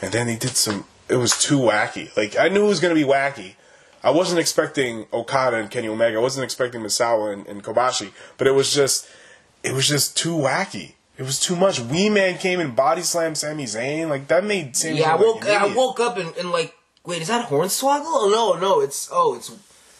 And 0.00 0.12
then 0.12 0.26
they 0.26 0.36
did 0.36 0.56
some. 0.56 0.84
It 1.08 1.16
was 1.16 1.32
too 1.36 1.58
wacky. 1.58 2.16
Like 2.16 2.38
I 2.38 2.48
knew 2.48 2.64
it 2.64 2.68
was 2.68 2.80
gonna 2.80 2.94
be 2.94 3.02
wacky. 3.02 3.54
I 4.04 4.10
wasn't 4.10 4.38
expecting 4.38 5.06
Okada 5.14 5.56
and 5.56 5.70
Kenny 5.70 5.88
Omega. 5.88 6.18
I 6.18 6.20
wasn't 6.20 6.44
expecting 6.44 6.82
Misawa 6.82 7.32
and, 7.32 7.46
and 7.46 7.64
Kobashi. 7.64 8.12
But 8.36 8.46
it 8.46 8.50
was 8.50 8.72
just, 8.72 9.08
it 9.62 9.72
was 9.72 9.88
just 9.88 10.14
too 10.14 10.36
wacky. 10.36 10.92
It 11.16 11.22
was 11.22 11.38
too 11.38 11.54
much. 11.56 11.78
Wee 11.80 12.10
Man 12.10 12.38
came 12.38 12.58
and 12.60 12.74
body 12.74 13.02
slammed 13.02 13.38
Sami 13.38 13.64
Zayn. 13.64 14.08
Like 14.08 14.26
that 14.28 14.44
made 14.44 14.76
Sami 14.76 14.98
Yeah, 14.98 15.14
I 15.14 15.16
woke 15.16 15.44
like 15.44 15.60
I 15.60 15.74
woke 15.74 16.00
up 16.00 16.16
and, 16.18 16.34
and 16.36 16.50
like, 16.50 16.74
wait, 17.06 17.22
is 17.22 17.28
that 17.28 17.48
Hornswoggle? 17.48 18.02
Oh 18.04 18.54
no, 18.56 18.60
no, 18.60 18.80
it's 18.80 19.08
oh, 19.12 19.36
it's 19.36 19.54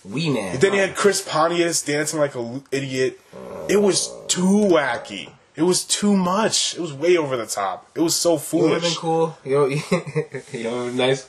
Wee 0.04 0.28
Man. 0.30 0.58
Then 0.58 0.72
you 0.72 0.80
had 0.80 0.96
Chris 0.96 1.22
Pontius 1.26 1.82
dancing 1.82 2.18
like 2.18 2.34
an 2.34 2.64
idiot. 2.72 3.20
It 3.68 3.80
was 3.80 4.12
too 4.28 4.42
wacky. 4.42 5.30
It 5.56 5.62
was 5.62 5.84
too 5.84 6.16
much. 6.16 6.74
It 6.74 6.80
was 6.80 6.92
way 6.92 7.16
over 7.16 7.36
the 7.36 7.46
top. 7.46 7.88
It 7.94 8.00
was 8.00 8.16
so 8.16 8.34
It 8.34 8.52
would 8.54 8.72
have 8.72 8.82
been 8.82 8.90
foolish. 8.90 8.96
cool. 8.96 9.38
You 9.44 9.54
know, 9.92 10.42
you 10.52 10.64
know, 10.64 10.90
nice. 10.90 11.28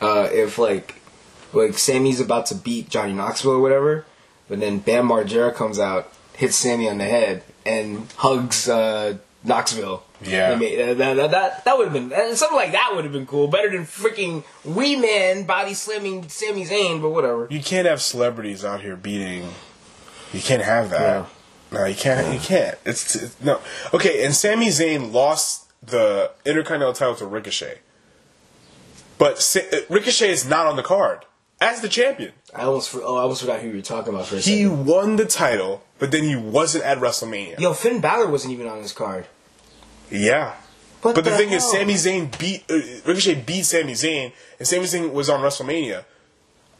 Uh, 0.00 0.28
if 0.32 0.58
like, 0.58 0.96
like 1.52 1.78
Sami's 1.78 2.18
about 2.20 2.46
to 2.46 2.56
beat 2.56 2.88
Johnny 2.88 3.12
Knoxville 3.12 3.52
or 3.52 3.60
whatever, 3.60 4.06
but 4.48 4.58
then 4.58 4.80
Bam 4.80 5.08
Margera 5.08 5.54
comes 5.54 5.78
out, 5.78 6.12
hits 6.34 6.56
Sami 6.56 6.88
on 6.88 6.98
the 6.98 7.04
head, 7.04 7.44
and 7.66 8.06
hugs 8.16 8.68
uh, 8.68 9.16
Knoxville. 9.44 10.02
Yeah. 10.22 10.50
They 10.50 10.56
made- 10.56 10.80
uh, 10.80 10.94
that 10.94 11.14
that 11.14 11.30
that, 11.30 11.64
that 11.64 11.78
would 11.78 11.84
have 11.88 11.92
been 11.94 12.12
uh, 12.12 12.34
something 12.34 12.56
like 12.56 12.72
that 12.72 12.92
would 12.94 13.04
have 13.04 13.12
been 13.12 13.26
cool. 13.26 13.48
Better 13.48 13.70
than 13.70 13.82
freaking 13.86 14.44
Wee 14.64 14.96
Man 14.96 15.44
body 15.44 15.74
slamming 15.74 16.28
Sami 16.28 16.64
Zayn, 16.64 17.00
but 17.00 17.10
whatever. 17.10 17.46
You 17.50 17.60
can't 17.60 17.86
have 17.86 18.02
celebrities 18.02 18.64
out 18.64 18.82
here 18.82 18.96
beating. 18.96 19.48
You 20.32 20.40
can't 20.40 20.62
have 20.62 20.90
that. 20.90 21.00
Yeah. 21.72 21.78
No, 21.78 21.84
you 21.86 21.94
can't. 21.94 22.34
You 22.34 22.40
can't. 22.40 22.76
It's, 22.84 23.14
it's 23.14 23.40
no. 23.40 23.60
Okay, 23.94 24.24
and 24.24 24.34
Sami 24.34 24.68
Zayn 24.68 25.12
lost 25.12 25.70
the 25.82 26.30
Intercontinental 26.44 26.92
title 26.92 27.14
to 27.16 27.26
Ricochet, 27.26 27.78
but 29.18 29.38
Sa- 29.40 29.60
uh, 29.72 29.76
Ricochet 29.88 30.30
is 30.30 30.46
not 30.48 30.66
on 30.66 30.76
the 30.76 30.82
card 30.82 31.24
as 31.60 31.80
the 31.80 31.88
champion. 31.88 32.32
I 32.54 32.62
almost 32.64 32.94
oh 32.94 33.16
I 33.16 33.22
almost 33.22 33.40
forgot 33.42 33.60
who 33.60 33.68
you 33.68 33.76
were 33.76 33.80
talking 33.82 34.12
about 34.12 34.26
for 34.26 34.36
a 34.36 34.40
He 34.40 34.62
second. 34.64 34.86
won 34.86 35.16
the 35.16 35.24
title, 35.26 35.82
but 36.00 36.10
then 36.10 36.24
he 36.24 36.34
wasn't 36.34 36.82
at 36.84 36.98
WrestleMania. 36.98 37.60
Yo, 37.60 37.72
Finn 37.74 38.00
Balor 38.00 38.28
wasn't 38.28 38.52
even 38.54 38.66
on 38.66 38.82
this 38.82 38.92
card. 38.92 39.26
Yeah. 40.10 40.54
What 41.02 41.14
but 41.14 41.24
the, 41.24 41.30
the 41.30 41.36
thing 41.36 41.50
is, 41.50 41.62
hell? 41.62 41.72
Sami 41.80 41.94
Zayn 41.94 42.38
beat 42.38 42.64
uh, 42.70 42.74
Ricochet 43.06 43.36
beat 43.46 43.62
Sami 43.64 43.92
Zayn, 43.92 44.32
and 44.58 44.66
Sami 44.68 44.84
Zayn 44.84 45.12
was 45.12 45.30
on 45.30 45.40
WrestleMania. 45.40 46.04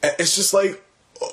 It's 0.03 0.35
just 0.35 0.53
like, 0.53 0.83
uh, 1.23 1.27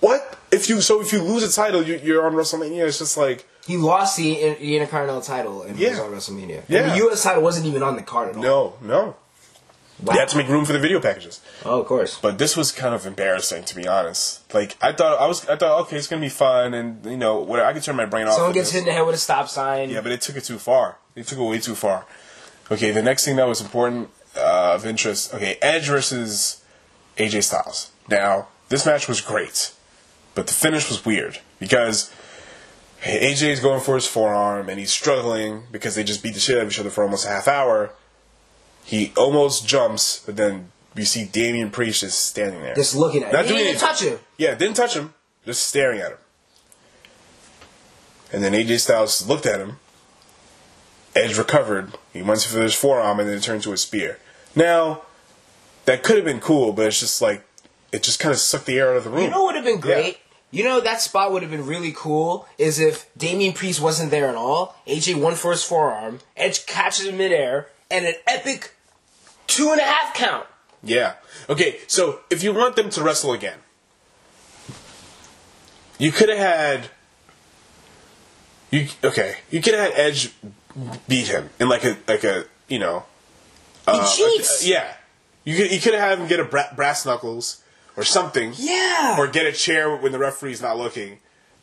what 0.00 0.38
if 0.50 0.68
you? 0.68 0.80
So 0.80 1.00
if 1.00 1.12
you 1.12 1.22
lose 1.22 1.42
a 1.44 1.52
title, 1.52 1.82
you, 1.82 2.00
you're 2.02 2.24
on 2.26 2.32
WrestleMania. 2.34 2.86
It's 2.86 2.98
just 2.98 3.16
like, 3.16 3.46
He 3.66 3.76
lost 3.76 4.16
the, 4.16 4.34
the 4.58 4.76
Intercontinental 4.76 5.20
title 5.22 5.62
and 5.62 5.76
he 5.76 5.86
was 5.88 5.98
on 6.00 6.10
WrestleMania. 6.10 6.58
And 6.58 6.68
Yeah. 6.68 6.88
the 6.90 6.96
U.S. 7.04 7.22
title 7.22 7.42
wasn't 7.42 7.66
even 7.66 7.82
on 7.82 7.94
the 7.96 8.02
card 8.02 8.30
at 8.30 8.36
all. 8.36 8.42
no, 8.42 8.74
no. 8.80 9.16
Wow. 10.00 10.14
You 10.14 10.20
had 10.20 10.28
to 10.30 10.36
make 10.36 10.48
room 10.48 10.64
for 10.64 10.72
the 10.72 10.78
video 10.78 11.00
packages. 11.00 11.40
Oh, 11.64 11.80
of 11.80 11.86
course. 11.86 12.18
But 12.18 12.38
this 12.38 12.56
was 12.56 12.72
kind 12.72 12.94
of 12.94 13.06
embarrassing, 13.06 13.64
to 13.64 13.76
be 13.76 13.86
honest. 13.86 14.52
Like 14.52 14.76
I 14.80 14.92
thought, 14.92 15.20
I 15.20 15.26
was, 15.26 15.48
I 15.48 15.56
thought, 15.56 15.82
okay, 15.82 15.96
it's 15.96 16.08
gonna 16.08 16.22
be 16.22 16.28
fun, 16.28 16.74
and 16.74 17.04
you 17.04 17.16
know, 17.16 17.38
whatever. 17.38 17.68
I 17.68 17.72
could 17.72 17.82
turn 17.82 17.96
my 17.96 18.06
brain 18.06 18.26
off. 18.26 18.34
Someone 18.34 18.52
gets 18.52 18.70
hit 18.72 18.80
in 18.80 18.84
the 18.86 18.92
head 18.92 19.06
with 19.06 19.14
a 19.14 19.18
stop 19.18 19.48
sign. 19.48 19.90
Yeah, 19.90 20.00
but 20.00 20.12
it 20.12 20.20
took 20.20 20.36
it 20.36 20.44
too 20.44 20.58
far. 20.58 20.98
They 21.14 21.22
took 21.22 21.38
it 21.38 21.42
way 21.42 21.58
too 21.58 21.74
far. 21.74 22.06
Okay, 22.70 22.90
the 22.90 23.02
next 23.02 23.24
thing 23.24 23.36
that 23.36 23.46
was 23.46 23.60
important 23.60 24.10
uh, 24.36 24.72
of 24.74 24.86
interest. 24.86 25.34
Okay, 25.34 25.56
Edge 25.62 25.88
versus 25.88 26.64
AJ 27.18 27.44
Styles. 27.44 27.92
Now 28.08 28.48
this 28.70 28.86
match 28.86 29.06
was 29.06 29.20
great, 29.20 29.72
but 30.34 30.46
the 30.46 30.52
finish 30.52 30.88
was 30.88 31.04
weird 31.04 31.38
because 31.60 32.12
AJ 33.02 33.48
is 33.48 33.60
going 33.60 33.80
for 33.80 33.94
his 33.96 34.06
forearm 34.06 34.68
and 34.68 34.78
he's 34.78 34.92
struggling 34.92 35.64
because 35.70 35.94
they 35.94 36.04
just 36.04 36.22
beat 36.22 36.34
the 36.34 36.40
shit 36.40 36.56
out 36.56 36.62
of 36.62 36.68
each 36.68 36.78
other 36.80 36.90
for 36.90 37.04
almost 37.04 37.26
a 37.26 37.28
half 37.28 37.46
hour. 37.48 37.92
He 38.84 39.12
almost 39.16 39.66
jumps, 39.66 40.22
but 40.24 40.36
then 40.36 40.70
you 40.94 41.04
see 41.04 41.24
Damian 41.24 41.70
Priest 41.70 42.00
just 42.00 42.24
standing 42.24 42.60
there, 42.62 42.74
Just 42.74 42.94
looking 42.94 43.22
at 43.22 43.32
Not 43.32 43.42
him. 43.44 43.46
He 43.46 43.48
doing 43.52 43.58
didn't 43.64 43.76
even 43.76 43.80
touch 43.80 44.02
anything. 44.02 44.18
him. 44.18 44.24
Yeah, 44.38 44.54
didn't 44.54 44.76
touch 44.76 44.94
him, 44.96 45.14
just 45.46 45.66
staring 45.66 46.00
at 46.00 46.12
him. 46.12 46.18
And 48.32 48.42
then 48.42 48.52
AJ 48.52 48.80
Styles 48.80 49.26
looked 49.28 49.46
at 49.46 49.60
him. 49.60 49.78
Edge 51.14 51.36
recovered. 51.36 51.92
He 52.12 52.22
went 52.22 52.40
for 52.42 52.60
his 52.62 52.74
forearm 52.74 53.20
and 53.20 53.28
then 53.28 53.36
it 53.36 53.42
turned 53.42 53.62
to 53.64 53.72
a 53.72 53.76
spear. 53.76 54.18
Now, 54.56 55.02
that 55.84 56.02
could 56.02 56.16
have 56.16 56.24
been 56.24 56.40
cool, 56.40 56.72
but 56.72 56.86
it's 56.86 57.00
just 57.00 57.20
like 57.20 57.44
it 57.92 58.02
just 58.02 58.18
kind 58.18 58.32
of 58.32 58.38
sucked 58.38 58.66
the 58.66 58.78
air 58.78 58.90
out 58.90 58.96
of 58.96 59.04
the 59.04 59.10
room. 59.10 59.22
You 59.24 59.30
know 59.30 59.42
what 59.44 59.54
would 59.54 59.56
have 59.56 59.64
been 59.64 59.80
great? 59.80 60.18
You 60.50 60.64
know 60.64 60.80
that 60.80 61.00
spot 61.00 61.32
would 61.32 61.42
have 61.42 61.50
been 61.50 61.66
really 61.66 61.92
cool 61.94 62.46
is 62.58 62.78
if 62.78 63.08
Damian 63.16 63.52
Priest 63.54 63.80
wasn't 63.80 64.10
there 64.10 64.28
at 64.28 64.34
all. 64.34 64.76
AJ 64.86 65.20
won 65.20 65.34
for 65.34 65.50
his 65.50 65.62
forearm. 65.62 66.20
Edge 66.36 66.64
catches 66.66 67.06
him 67.06 67.16
midair 67.18 67.68
and 67.92 68.06
an 68.06 68.14
epic 68.26 68.74
two 69.46 69.70
and 69.70 69.80
a 69.80 69.84
half 69.84 70.14
count. 70.14 70.46
Yeah. 70.82 71.14
Okay, 71.48 71.78
so 71.86 72.20
if 72.30 72.42
you 72.42 72.52
want 72.52 72.74
them 72.76 72.90
to 72.90 73.02
wrestle 73.02 73.32
again, 73.32 73.58
you 75.98 76.10
could 76.10 76.28
have 76.28 76.38
had. 76.38 76.90
You 78.70 78.88
okay? 79.04 79.36
You 79.50 79.60
could 79.60 79.74
have 79.74 79.92
had 79.92 80.00
Edge 80.00 80.32
beat 81.06 81.28
him 81.28 81.50
in 81.60 81.68
like 81.68 81.84
a 81.84 81.96
like 82.08 82.24
a 82.24 82.46
you 82.68 82.78
know. 82.78 83.04
He 83.84 83.92
uh, 83.92 84.08
cheats. 84.08 84.62
like, 84.62 84.70
yeah. 84.70 84.94
You 85.44 85.56
could 85.56 85.72
you 85.72 85.80
could 85.80 85.94
have 85.94 86.02
had 86.02 86.18
him 86.18 86.28
get 86.28 86.40
a 86.40 86.44
bra- 86.44 86.72
brass 86.74 87.04
knuckles 87.04 87.62
or 87.96 88.04
something. 88.04 88.54
Yeah. 88.56 89.16
Or 89.18 89.26
get 89.26 89.46
a 89.46 89.52
chair 89.52 89.94
when 89.94 90.12
the 90.12 90.18
referee's 90.18 90.62
not 90.62 90.78
looking, 90.78 91.18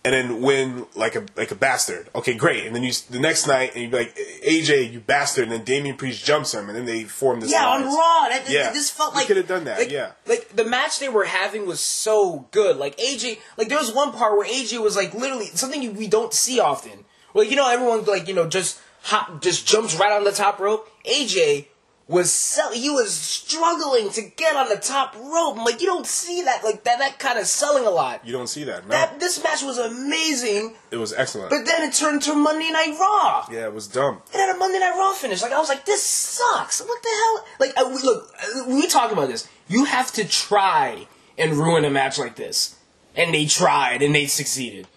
and 0.05 0.13
then 0.13 0.41
win 0.41 0.85
like 0.95 1.15
a 1.15 1.25
like 1.35 1.51
a 1.51 1.55
bastard. 1.55 2.07
Okay, 2.15 2.33
great. 2.33 2.65
And 2.65 2.73
then 2.75 2.83
you 2.83 2.91
the 3.09 3.19
next 3.19 3.47
night 3.47 3.73
and 3.75 3.83
you 3.83 3.89
be 3.89 3.97
like 3.97 4.15
AJ, 4.45 4.91
you 4.93 4.99
bastard, 5.01 5.43
and 5.43 5.51
then 5.51 5.63
Damian 5.63 5.97
Priest 5.97 6.23
jumps 6.25 6.53
him, 6.53 6.67
and 6.69 6.77
then 6.77 6.85
they 6.85 7.03
form 7.03 7.39
this. 7.41 7.51
Yeah, 7.51 7.67
on. 7.67 7.83
Raw. 7.83 8.29
That, 8.29 8.45
Yeah. 8.49 8.71
This 8.71 8.89
felt 8.89 9.13
You 9.13 9.19
like 9.19 9.27
could 9.27 9.37
have 9.37 9.47
done 9.47 9.65
that, 9.65 9.79
like- 9.79 9.91
yeah. 9.91 10.11
like 10.25 10.55
the 10.55 10.63
match 10.63 10.99
they 10.99 11.09
were 11.09 11.25
having 11.25 11.65
was 11.65 11.79
so 11.79 12.47
good. 12.51 12.77
Like 12.77 12.97
AJ, 12.97 13.39
like 13.57 13.67
there 13.69 13.77
was 13.77 13.91
one 13.93 14.13
part 14.13 14.37
where 14.37 14.47
AJ 14.47 14.81
was 14.81 14.95
like 14.95 15.13
literally 15.13 15.47
something 15.47 15.81
you- 15.83 15.91
we 15.91 16.07
don't 16.07 16.33
see 16.33 16.59
often. 16.59 17.05
Well, 17.33 17.43
you 17.43 17.55
know, 17.55 17.69
everyone 17.69 18.05
like 18.05 18.27
you 18.27 18.33
know 18.33 18.47
just 18.47 18.79
hop, 19.03 19.41
just 19.41 19.67
jumps 19.67 19.95
right 19.95 20.11
on 20.11 20.23
the 20.23 20.31
top 20.31 20.59
rope. 20.59 20.89
AJ 21.05 21.65
was 22.09 22.31
sell- 22.31 22.73
he 22.73 22.89
was 22.89 23.13
struggling 23.13 24.09
to 24.09 24.21
get 24.23 24.55
on 24.55 24.67
the 24.67 24.75
top 24.77 25.15
rope. 25.15 25.57
I'm 25.57 25.63
like, 25.63 25.79
you 25.79 25.85
don't 25.87 26.07
see 26.07 26.41
that 26.41 26.63
like 26.63 26.83
that 26.83 26.97
that 26.99 27.19
kind 27.19 27.37
of 27.37 27.45
selling 27.45 27.85
a 27.85 27.89
lot. 27.91 28.25
You 28.25 28.33
don't 28.33 28.47
see 28.47 28.63
that. 28.65 28.83
No, 28.87 28.89
That 28.89 29.19
this 29.19 29.41
match 29.43 29.61
was 29.61 29.77
amazing, 29.77 30.75
it 30.91 30.97
was 30.97 31.13
excellent. 31.13 31.51
but 31.51 31.65
then 31.65 31.87
it 31.87 31.93
turned 31.93 32.23
to 32.23 32.33
Monday 32.33 32.71
Night 32.71 32.97
Raw. 32.99 33.45
yeah, 33.51 33.65
it 33.65 33.73
was 33.73 33.87
dumb. 33.87 34.21
It 34.33 34.37
had 34.37 34.53
a 34.55 34.57
Monday 34.57 34.79
Night 34.79 34.95
Raw 34.97 35.13
finish. 35.13 35.41
Like 35.43 35.51
I 35.53 35.59
was 35.59 35.69
like, 35.69 35.85
this 35.85 36.01
sucks. 36.03 36.81
What 36.81 37.01
the 37.03 37.09
hell? 37.09 37.45
Like 37.59 37.73
I, 37.77 37.83
we, 37.83 38.01
look, 38.01 38.33
uh, 38.43 38.63
we 38.67 38.87
talk 38.87 39.11
about 39.11 39.27
this. 39.29 39.47
You 39.67 39.85
have 39.85 40.11
to 40.13 40.27
try 40.27 41.07
and 41.37 41.53
ruin 41.53 41.85
a 41.85 41.91
match 41.91 42.17
like 42.17 42.35
this, 42.35 42.75
and 43.15 43.33
they 43.33 43.45
tried 43.45 44.01
and 44.01 44.15
they 44.15 44.25
succeeded. 44.25 44.87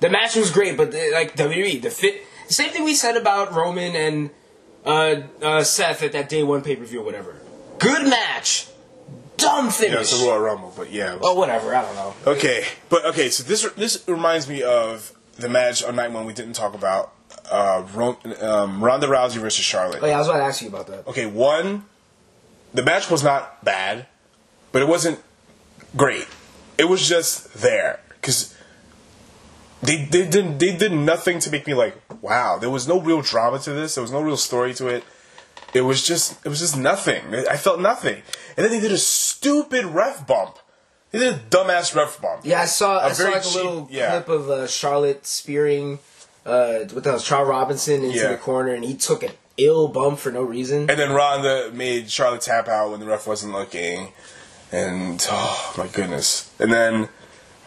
The 0.00 0.10
match 0.10 0.36
was 0.36 0.50
great, 0.50 0.76
but 0.76 0.92
the, 0.92 1.10
like 1.12 1.36
WWE, 1.36 1.80
the 1.80 1.90
fit. 1.90 2.22
Same 2.48 2.70
thing 2.70 2.84
we 2.84 2.94
said 2.94 3.16
about 3.16 3.52
Roman 3.54 3.96
and 3.96 4.30
uh, 4.84 5.16
uh, 5.42 5.64
Seth 5.64 6.02
at 6.02 6.12
that 6.12 6.28
day 6.28 6.42
one 6.42 6.62
pay 6.62 6.76
per 6.76 6.84
view, 6.84 7.02
whatever. 7.02 7.36
Good 7.78 8.08
match, 8.08 8.68
dumb 9.36 9.66
Yeah, 9.66 9.70
finish. 9.70 10.00
it's 10.00 10.22
a 10.22 10.26
Royal 10.26 10.40
Rumble, 10.40 10.72
but 10.76 10.90
yeah. 10.92 11.18
oh, 11.20 11.34
whatever. 11.34 11.74
I 11.74 11.82
don't 11.82 11.94
know. 11.94 12.14
Okay, 12.26 12.64
but 12.88 13.04
okay, 13.06 13.28
so 13.30 13.42
this 13.42 13.62
this 13.72 14.04
reminds 14.08 14.48
me 14.48 14.62
of 14.62 15.12
the 15.36 15.48
match 15.48 15.82
on 15.84 15.96
night 15.96 16.10
one 16.12 16.24
we 16.26 16.32
didn't 16.32 16.54
talk 16.54 16.74
about. 16.74 17.12
Uh, 17.50 17.86
Ron, 17.94 18.16
um, 18.42 18.82
Ronda 18.84 19.06
Rousey 19.06 19.38
versus 19.38 19.64
Charlotte. 19.64 20.00
Oh, 20.02 20.06
yeah, 20.06 20.16
I 20.16 20.18
was 20.18 20.28
about 20.28 20.38
to 20.38 20.44
ask 20.44 20.60
you 20.62 20.68
about 20.68 20.86
that. 20.88 21.06
Okay, 21.06 21.24
one, 21.26 21.84
the 22.74 22.82
match 22.82 23.10
was 23.10 23.22
not 23.22 23.64
bad, 23.64 24.06
but 24.72 24.82
it 24.82 24.88
wasn't 24.88 25.20
great. 25.96 26.26
It 26.76 26.84
was 26.84 27.08
just 27.08 27.54
there 27.54 28.00
because 28.20 28.54
they 29.82 30.04
they 30.04 30.26
didn't 30.26 30.58
they 30.58 30.76
did 30.76 30.92
nothing 30.92 31.38
to 31.40 31.50
make 31.50 31.66
me 31.66 31.74
like 31.74 31.94
wow. 32.22 32.58
There 32.58 32.70
was 32.70 32.86
no 32.88 33.00
real 33.00 33.22
drama 33.22 33.58
to 33.60 33.72
this. 33.72 33.94
There 33.94 34.02
was 34.02 34.12
no 34.12 34.20
real 34.20 34.36
story 34.36 34.74
to 34.74 34.88
it. 34.88 35.04
It 35.74 35.82
was 35.82 36.02
just 36.06 36.44
it 36.44 36.48
was 36.48 36.58
just 36.60 36.76
nothing. 36.76 37.22
I 37.34 37.56
felt 37.56 37.80
nothing, 37.80 38.22
and 38.56 38.64
then 38.64 38.70
they 38.70 38.80
did 38.80 38.92
a 38.92 38.98
stupid 38.98 39.84
ref 39.84 40.26
bump. 40.26 40.58
They 41.10 41.18
did 41.20 41.34
a 41.34 41.38
dumbass 41.38 41.94
ref 41.94 42.20
bump. 42.20 42.42
Yeah, 42.44 42.62
I 42.62 42.64
saw. 42.66 42.98
I 42.98 43.08
A 43.10 43.14
saw 43.14 43.22
very 43.22 43.34
like 43.34 43.44
a 43.44 43.48
little 43.48 43.88
yeah. 43.90 44.10
clip 44.10 44.28
of 44.28 44.50
uh, 44.50 44.66
Charlotte 44.66 45.26
spearing. 45.26 45.98
Uh, 46.46 46.80
what 46.92 47.04
the 47.04 47.10
hell, 47.10 47.20
Charles 47.20 47.48
Robinson 47.48 48.02
into 48.02 48.16
Yeah. 48.18 48.28
the 48.28 48.38
corner, 48.38 48.72
and 48.72 48.82
he 48.84 48.94
took 48.94 49.22
an 49.22 49.32
ill 49.58 49.88
bump 49.88 50.18
for 50.18 50.32
no 50.32 50.42
reason. 50.42 50.88
And 50.88 50.98
then 50.98 51.12
Ronda 51.12 51.70
made 51.72 52.10
Charlotte 52.10 52.40
tap 52.40 52.68
out 52.68 52.90
when 52.90 53.00
the 53.00 53.06
ref 53.06 53.26
wasn't 53.26 53.52
looking. 53.52 54.12
And 54.72 55.26
oh 55.30 55.74
my 55.76 55.86
goodness. 55.88 56.50
And 56.58 56.72
then 56.72 57.08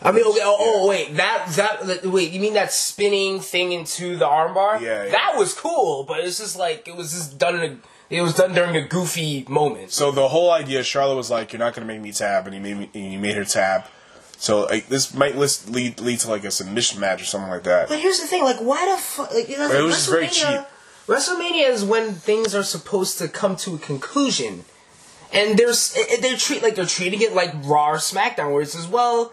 I 0.03 0.11
mean, 0.11 0.25
okay, 0.25 0.39
oh, 0.41 0.57
oh 0.59 0.87
wait, 0.87 1.15
that 1.15 1.47
that 1.49 2.05
wait, 2.05 2.31
you 2.31 2.39
mean 2.39 2.53
that 2.55 2.71
spinning 2.71 3.39
thing 3.39 3.71
into 3.71 4.17
the 4.17 4.25
armbar? 4.25 4.81
Yeah, 4.81 5.03
yeah. 5.05 5.11
that 5.11 5.35
was 5.37 5.53
cool, 5.53 6.03
but 6.03 6.21
it's 6.21 6.39
just 6.39 6.57
like 6.57 6.87
it 6.87 6.95
was 6.95 7.11
just 7.11 7.37
done 7.37 7.59
in 7.59 7.71
a. 7.71 7.77
It 8.09 8.21
was 8.21 8.33
done 8.33 8.53
during 8.53 8.75
a 8.75 8.85
goofy 8.85 9.45
moment. 9.47 9.91
so 9.91 10.11
the 10.11 10.27
whole 10.27 10.51
idea 10.51 10.83
Charlotte 10.83 11.15
was 11.15 11.31
like, 11.31 11.53
You're 11.53 11.59
not 11.59 11.73
gonna 11.73 11.87
make 11.87 12.01
me 12.01 12.11
tap 12.11 12.45
and 12.45 12.53
he 12.53 12.59
made 12.59 12.77
me 12.77 12.89
and 12.93 13.11
he 13.13 13.17
made 13.17 13.35
her 13.35 13.45
tap. 13.45 13.89
So 14.37 14.63
like 14.65 14.87
this 14.87 15.13
might 15.13 15.37
list, 15.37 15.69
lead 15.69 16.01
lead 16.01 16.19
to 16.21 16.29
like 16.29 16.43
a 16.43 16.51
submission 16.51 16.99
match 16.99 17.21
or 17.21 17.25
something 17.25 17.49
like 17.49 17.63
that. 17.63 17.87
But 17.87 17.99
here's 17.99 18.19
the 18.19 18.27
thing, 18.27 18.43
like, 18.43 18.57
why 18.57 18.91
the 18.93 18.99
fuck? 18.99 19.33
Like, 19.33 19.47
you 19.47 19.57
know, 19.57 19.71
It 19.71 19.81
was 19.83 19.95
just 19.95 20.09
very 20.09 20.27
WrestleMania- 20.27 20.65
WrestleMania 21.07 21.69
is 21.69 21.85
when 21.85 22.13
things 22.13 22.53
are 22.55 22.63
supposed 22.63 23.17
to 23.19 23.27
come 23.27 23.55
to 23.57 23.75
a 23.75 23.77
conclusion, 23.77 24.65
and 25.31 25.57
there's 25.57 25.93
they 26.21 26.35
treat 26.35 26.63
like 26.63 26.75
they're 26.75 26.85
treating 26.85 27.21
it 27.21 27.33
like 27.33 27.53
Raw 27.63 27.91
or 27.91 27.97
SmackDown, 27.97 28.51
where 28.51 28.61
it's 28.61 28.75
as 28.75 28.87
well. 28.87 29.31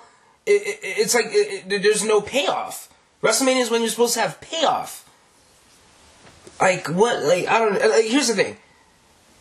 It, 0.49 0.67
it, 0.67 0.79
it's 0.83 1.15
like 1.15 1.27
it, 1.29 1.83
there's 1.83 2.05
no 2.05 2.21
payoff. 2.23 2.89
WrestleMania 3.23 3.61
is 3.61 3.71
when 3.71 3.83
you're 3.83 3.91
supposed 3.91 4.15
to 4.15 4.21
have 4.21 4.41
payoff. 4.41 5.05
Like 6.61 6.89
what? 6.89 7.23
Like 7.23 7.47
I 7.47 7.59
don't. 7.59 7.75
Like, 7.75 8.07
here's 8.07 8.29
the 8.29 8.35
thing. 8.35 8.57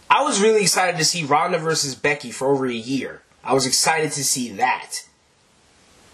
I 0.09 0.23
was 0.23 0.41
really 0.41 0.61
excited 0.61 0.97
to 0.97 1.05
see 1.05 1.23
Ronda 1.23 1.57
versus 1.57 1.95
Becky 1.95 2.31
for 2.31 2.47
over 2.47 2.65
a 2.65 2.73
year. 2.73 3.21
I 3.43 3.53
was 3.53 3.65
excited 3.65 4.11
to 4.13 4.23
see 4.23 4.51
that. 4.53 5.03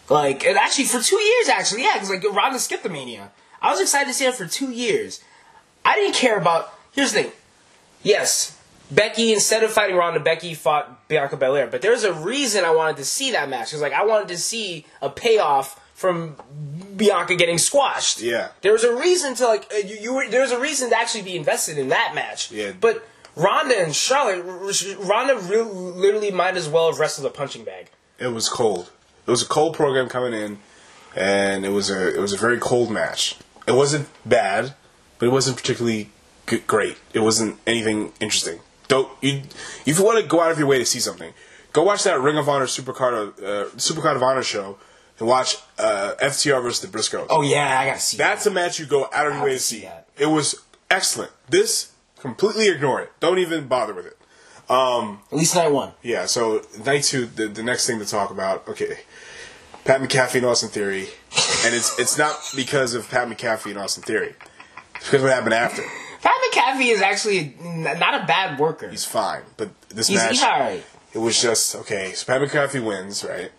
Like, 0.10 0.46
and 0.46 0.58
actually 0.58 0.86
for 0.86 1.02
two 1.02 1.20
years, 1.20 1.50
actually, 1.50 1.84
yeah, 1.84 1.94
because 1.94 2.10
like 2.10 2.24
Ronda 2.24 2.60
skipped 2.60 2.84
the 2.84 2.90
Mania. 2.90 3.32
I 3.62 3.72
was 3.72 3.82
excited 3.82 4.08
to 4.08 4.14
see 4.14 4.26
it 4.26 4.36
for 4.36 4.46
two 4.46 4.72
years. 4.72 5.24
I 5.86 5.96
didn't 5.96 6.16
care 6.16 6.38
about. 6.38 6.72
Here's 6.92 7.14
the 7.14 7.24
thing. 7.24 7.32
Yes, 8.04 8.60
Becky 8.94 9.34
instead 9.34 9.64
of 9.64 9.72
fighting 9.72 9.96
Ronda, 9.96 10.20
Becky 10.20 10.54
fought 10.54 11.08
Bianca 11.08 11.38
Belair. 11.38 11.68
But 11.68 11.82
there's 11.82 12.04
a 12.04 12.14
reason 12.14 12.66
I 12.66 12.72
wanted 12.72 12.98
to 12.98 13.06
see 13.06 13.32
that 13.32 13.50
match. 13.50 13.68
Because 13.68 13.82
like 13.82 13.94
I 13.94 14.06
wanted 14.06 14.28
to 14.30 14.38
see 14.38 14.86
a 15.02 15.10
payoff 15.10 15.80
from 15.94 16.36
Bianca 16.96 17.36
getting 17.36 17.58
squashed. 17.58 18.22
Yeah. 18.22 18.50
There 18.62 18.72
was 18.72 18.84
a 18.84 18.96
reason 18.96 19.36
to 19.36 19.48
like 19.48 19.72
uh, 19.74 19.78
you, 19.78 19.96
you 19.96 20.14
were. 20.14 20.30
There 20.30 20.42
was 20.42 20.52
a 20.52 20.60
reason 20.60 20.90
to 20.90 20.98
actually 20.98 21.24
be 21.24 21.36
invested 21.36 21.78
in 21.78 21.90
that 21.90 22.14
match. 22.14 22.52
Yeah. 22.52 22.72
But 22.80 23.08
Ronda 23.36 23.76
and 23.80 23.96
Charlotte, 23.96 24.44
Ronda 25.00 25.36
literally 25.36 26.32
might 26.32 26.56
as 26.56 26.70
well 26.70 26.92
have 26.92 27.00
wrestled 27.00 27.26
a 27.28 27.30
punching 27.32 27.64
bag. 27.64 27.90
It 28.20 28.28
was 28.28 28.48
cold. 28.50 28.92
It 29.26 29.32
was 29.32 29.42
a 29.42 29.48
cold 29.48 29.76
program 29.76 30.10
coming 30.10 30.34
in 30.34 30.60
and 31.16 31.66
it 31.66 31.70
was 31.70 31.90
a 31.90 32.16
it 32.16 32.20
was 32.20 32.34
a 32.34 32.38
very 32.38 32.60
cold 32.60 32.92
match. 32.92 33.38
It 33.68 33.74
wasn't 33.74 34.08
bad, 34.26 34.74
but 35.20 35.28
it 35.28 35.32
wasn't 35.32 35.58
particularly 35.58 36.10
g- 36.48 36.60
great. 36.68 36.98
It 37.14 37.20
wasn't 37.20 37.60
anything 37.66 38.12
interesting. 38.20 38.60
Don't 38.88 39.10
you 39.22 39.42
if 39.86 39.98
you 39.98 40.04
want 40.04 40.20
to 40.22 40.28
go 40.28 40.42
out 40.42 40.52
of 40.52 40.58
your 40.60 40.68
way 40.68 40.78
to 40.80 40.86
see 40.86 41.00
something, 41.00 41.34
go 41.72 41.84
watch 41.84 42.04
that 42.04 42.20
Ring 42.20 42.38
of 42.38 42.48
Honor 42.50 42.66
Supercard 42.66 43.38
uh, 43.40 43.70
Supercard 43.76 44.16
of 44.16 44.24
Honor 44.24 44.44
show 44.44 44.78
and 45.20 45.28
watch 45.28 45.58
uh, 45.80 46.14
FTR 46.22 46.62
versus 46.62 46.82
the 46.82 46.96
Briscoes. 46.98 47.28
Oh 47.30 47.42
yeah, 47.42 47.80
I 47.80 47.86
gotta 47.88 48.00
see. 48.00 48.18
that. 48.18 48.30
That's 48.36 48.46
a 48.46 48.52
match 48.52 48.80
you 48.80 48.86
go 48.86 49.08
out 49.14 49.28
of 49.28 49.36
your 49.36 49.44
way 49.44 49.54
to 49.54 49.60
see 49.60 49.82
that. 49.82 50.08
It 50.18 50.28
was 50.28 50.62
excellent. 50.92 51.32
This 51.50 51.92
completely 52.20 52.68
ignore 52.70 53.02
it. 53.02 53.12
Don't 53.20 53.40
even 53.40 53.68
bother 53.68 53.94
with 53.94 54.06
it. 54.06 54.18
Um, 54.70 55.20
At 55.32 55.38
least 55.38 55.56
night 55.56 55.72
one. 55.72 55.92
yeah. 56.02 56.26
So 56.26 56.62
night 56.86 57.04
two, 57.04 57.26
the, 57.26 57.48
the 57.48 57.64
next 57.64 57.86
thing 57.88 58.00
to 58.00 58.06
talk 58.06 58.32
about. 58.32 58.68
Okay, 58.68 59.00
Pat 59.86 60.02
McAfee 60.02 60.36
and 60.36 60.46
Austin 60.46 60.70
Theory, 60.70 61.08
and 61.66 61.76
it's 61.76 61.98
it's 62.00 62.18
not 62.18 62.36
because 62.56 62.94
of 62.94 63.10
Pat 63.10 63.28
McAfee 63.28 63.72
and 63.72 63.78
Austin 63.80 64.04
Theory. 64.04 64.36
It's 64.96 65.06
because 65.06 65.16
of 65.16 65.24
what 65.24 65.34
happened 65.34 65.54
after. 65.54 65.84
McAfee 66.54 66.92
is 66.94 67.02
actually 67.02 67.56
not 67.62 68.22
a 68.24 68.26
bad 68.26 68.60
worker. 68.60 68.90
He's 68.90 69.06
fine, 69.06 69.42
but 69.58 69.70
this 69.90 70.08
He's, 70.08 70.18
match, 70.18 70.32
he's 70.32 70.44
alright. 70.44 70.84
it 71.14 71.18
was 71.18 71.42
just 71.42 71.76
okay. 71.76 72.12
So 72.14 72.26
Pat 72.26 72.42
McAfee 72.42 72.84
wins, 72.84 73.24
right? 73.24 73.52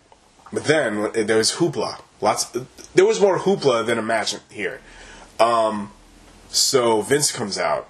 But 0.53 0.65
then 0.65 1.11
there 1.25 1.37
was 1.37 1.53
hoopla. 1.53 2.01
Lots. 2.21 2.45
There 2.93 3.05
was 3.05 3.19
more 3.19 3.39
hoopla 3.39 3.85
than 3.85 3.97
a 3.97 4.01
match 4.01 4.35
here. 4.49 4.79
Um, 5.39 5.91
so 6.49 7.01
Vince 7.01 7.31
comes 7.31 7.57
out, 7.57 7.89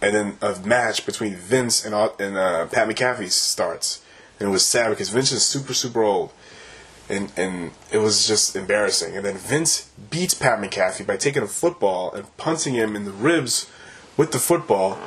and 0.00 0.14
then 0.14 0.38
a 0.40 0.58
match 0.60 1.04
between 1.04 1.34
Vince 1.34 1.84
and 1.84 1.94
and 2.18 2.36
uh, 2.36 2.66
Pat 2.66 2.88
McAfee 2.88 3.30
starts, 3.30 4.02
and 4.40 4.48
it 4.48 4.52
was 4.52 4.64
sad 4.64 4.90
because 4.90 5.10
Vince 5.10 5.32
is 5.32 5.44
super 5.44 5.74
super 5.74 6.02
old, 6.02 6.30
and 7.08 7.30
and 7.36 7.72
it 7.92 7.98
was 7.98 8.26
just 8.26 8.56
embarrassing. 8.56 9.16
And 9.16 9.24
then 9.26 9.36
Vince 9.36 9.90
beats 10.10 10.34
Pat 10.34 10.58
McAfee 10.58 11.06
by 11.06 11.16
taking 11.16 11.42
a 11.42 11.46
football 11.48 12.12
and 12.12 12.34
punting 12.38 12.74
him 12.74 12.96
in 12.96 13.04
the 13.04 13.12
ribs 13.12 13.70
with 14.16 14.32
the 14.32 14.38
football. 14.38 14.98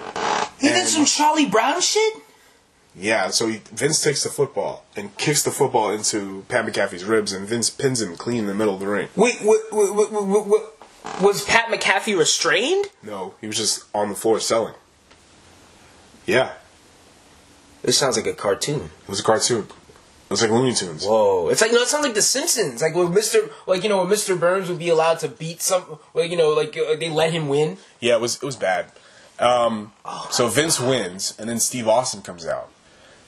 He 0.59 0.67
did 0.69 0.87
some 0.87 1.05
Charlie 1.05 1.45
Brown 1.45 1.81
shit. 1.81 2.13
Yeah, 2.95 3.29
so 3.29 3.47
he, 3.47 3.61
Vince 3.71 4.01
takes 4.03 4.23
the 4.23 4.29
football 4.29 4.83
and 4.95 5.15
kicks 5.17 5.43
the 5.43 5.51
football 5.51 5.91
into 5.91 6.43
Pat 6.49 6.65
McAfee's 6.65 7.05
ribs, 7.05 7.31
and 7.31 7.47
Vince 7.47 7.69
pins 7.69 8.01
him 8.01 8.17
clean 8.17 8.39
in 8.39 8.47
the 8.47 8.53
middle 8.55 8.73
of 8.73 8.79
the 8.81 8.87
ring. 8.87 9.07
Wait, 9.15 9.37
wait, 9.41 9.61
wait, 9.71 9.93
wait, 9.95 10.11
wait, 10.11 10.45
wait, 10.47 10.61
was 11.21 11.45
Pat 11.45 11.67
McAfee 11.69 12.17
restrained? 12.17 12.87
No, 13.03 13.35
he 13.39 13.47
was 13.47 13.55
just 13.57 13.85
on 13.95 14.09
the 14.09 14.15
floor 14.15 14.39
selling. 14.39 14.73
Yeah, 16.25 16.51
This 17.81 17.97
sounds 17.97 18.17
like 18.17 18.27
a 18.27 18.33
cartoon. 18.33 18.81
it 19.03 19.09
was 19.09 19.19
a 19.21 19.23
cartoon. 19.23 19.61
It 19.61 20.33
was 20.33 20.41
like 20.43 20.51
Looney 20.51 20.75
Tunes. 20.75 21.05
Whoa, 21.05 21.49
it's 21.49 21.61
like 21.61 21.71
no, 21.71 21.79
it 21.81 21.87
sounds 21.87 22.03
like 22.05 22.13
The 22.13 22.21
Simpsons. 22.21 22.83
Like 22.83 22.93
when 22.93 23.07
Mr. 23.07 23.49
Like 23.65 23.81
you 23.81 23.89
know 23.89 24.03
when 24.03 24.07
Mr. 24.13 24.39
Burns 24.39 24.69
would 24.69 24.77
be 24.77 24.89
allowed 24.89 25.19
to 25.19 25.27
beat 25.27 25.59
some. 25.61 25.97
Well, 26.13 26.23
you 26.25 26.37
know, 26.37 26.49
like 26.51 26.77
uh, 26.77 26.95
they 26.99 27.09
let 27.09 27.31
him 27.33 27.47
win. 27.47 27.77
Yeah, 27.99 28.13
it 28.15 28.21
was 28.21 28.35
it 28.35 28.43
was 28.43 28.55
bad. 28.55 28.91
Um, 29.39 29.93
so 30.31 30.47
Vince 30.47 30.79
wins, 30.79 31.33
and 31.39 31.49
then 31.49 31.59
Steve 31.59 31.87
Austin 31.87 32.21
comes 32.21 32.45
out, 32.45 32.69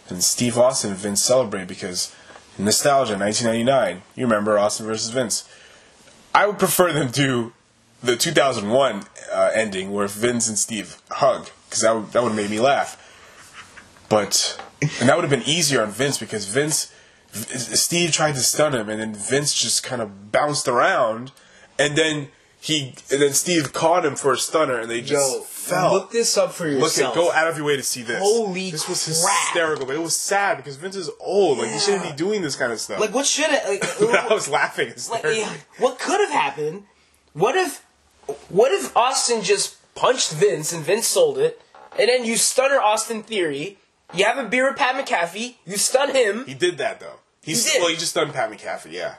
and 0.10 0.24
Steve 0.24 0.58
Austin 0.58 0.92
and 0.92 1.00
Vince 1.00 1.22
celebrate 1.22 1.68
because 1.68 2.14
nostalgia, 2.58 3.18
1999. 3.18 4.02
You 4.16 4.26
remember 4.26 4.58
Austin 4.58 4.86
versus 4.86 5.10
Vince? 5.10 5.48
I 6.34 6.48
would 6.48 6.60
prefer 6.60 6.94
them 6.94 7.10
do 7.10 7.54
the 8.04 8.16
2001 8.16 9.04
uh, 9.32 9.52
ending 9.54 9.92
where 9.92 10.08
Vince 10.08 10.48
and 10.48 10.58
Steve 10.58 11.02
hug 11.10 11.50
because 11.66 11.82
that 11.82 11.96
would, 11.96 12.12
that 12.12 12.24
would 12.24 12.30
have 12.30 12.38
made 12.38 12.50
me 12.50 12.60
laugh. 12.60 12.98
But 14.10 14.62
and 14.82 15.08
that 15.08 15.16
would 15.16 15.24
have 15.24 15.30
been 15.30 15.48
easier 15.48 15.82
on 15.82 15.92
Vince 15.92 16.18
because 16.18 16.46
Vince, 16.46 16.92
Steve 17.32 18.12
tried 18.12 18.34
to 18.34 18.42
stun 18.42 18.74
him 18.74 18.90
and 18.90 19.00
then 19.00 19.14
Vince 19.14 19.54
just 19.54 19.84
kind 19.84 20.02
of 20.02 20.32
bounced 20.32 20.68
around, 20.68 21.32
and 21.80 21.96
then 21.96 22.30
he 22.60 22.94
and 23.12 23.22
then 23.22 23.34
Steve 23.34 23.74
caught 23.74 24.06
him 24.06 24.16
for 24.16 24.34
a 24.34 24.38
stunner 24.38 24.80
and 24.80 24.90
they 24.90 25.02
just 25.02 25.46
fell. 25.70 25.92
look 25.94 26.12
this 26.12 26.38
up 26.38 26.52
for 26.54 26.68
Look 26.68 26.82
yourself. 26.82 27.16
at 27.16 27.20
go 27.22 27.32
out 27.32 27.48
of 27.48 27.58
your 27.58 27.66
way 27.66 27.76
to 27.78 27.84
see 27.84 28.02
this. 28.02 28.20
Holy 28.22 28.72
this 28.72 28.88
was 28.90 29.04
crap. 29.24 29.40
hysterical, 29.48 29.86
but 29.86 29.96
it 29.96 30.02
was 30.02 30.16
sad 30.16 30.58
because 30.58 30.76
Vince 30.76 30.96
is 30.96 31.10
old. 31.20 31.60
Like 31.60 31.70
he 31.72 31.80
shouldn't 31.80 32.04
be 32.04 32.14
doing 32.16 32.42
this 32.42 32.56
kind 32.56 32.72
of 32.72 32.80
stuff. 32.80 33.00
Like 33.00 33.14
what 33.14 33.26
should 33.26 33.46
it? 33.50 33.68
Like, 34.02 34.14
I 34.16 34.34
was 34.34 34.48
laughing 34.50 34.94
like, 35.10 35.24
yeah, 35.24 35.54
what 35.78 36.00
could 36.00 36.20
have 36.20 36.32
happened? 36.32 36.84
What 37.34 37.56
if, 37.56 37.86
what 38.50 38.72
if 38.72 38.96
Austin 38.98 39.42
just 39.42 39.78
punched 39.96 40.32
Vince 40.34 40.74
and 40.74 40.84
Vince 40.84 41.08
sold 41.08 41.38
it, 41.38 41.62
and 41.98 42.10
then 42.10 42.26
you 42.26 42.38
stunner 42.38 42.80
Austin 42.80 43.24
Theory. 43.24 43.78
You 44.14 44.26
have 44.26 44.38
a 44.38 44.50
beer 44.50 44.68
with 44.68 44.78
Pat 44.78 44.96
McAfee. 44.96 45.56
You 45.66 45.78
stun 45.78 46.14
him. 46.14 46.46
He 46.46 46.54
did 46.54 46.78
that 46.80 47.00
though. 47.00 47.20
He's 47.44 47.66
He 47.66 47.72
did. 47.72 47.82
well, 47.82 47.90
he 47.90 47.96
just 47.96 48.14
done 48.14 48.32
Pat 48.34 48.52
McAfee. 48.52 48.92
Yeah. 48.92 49.16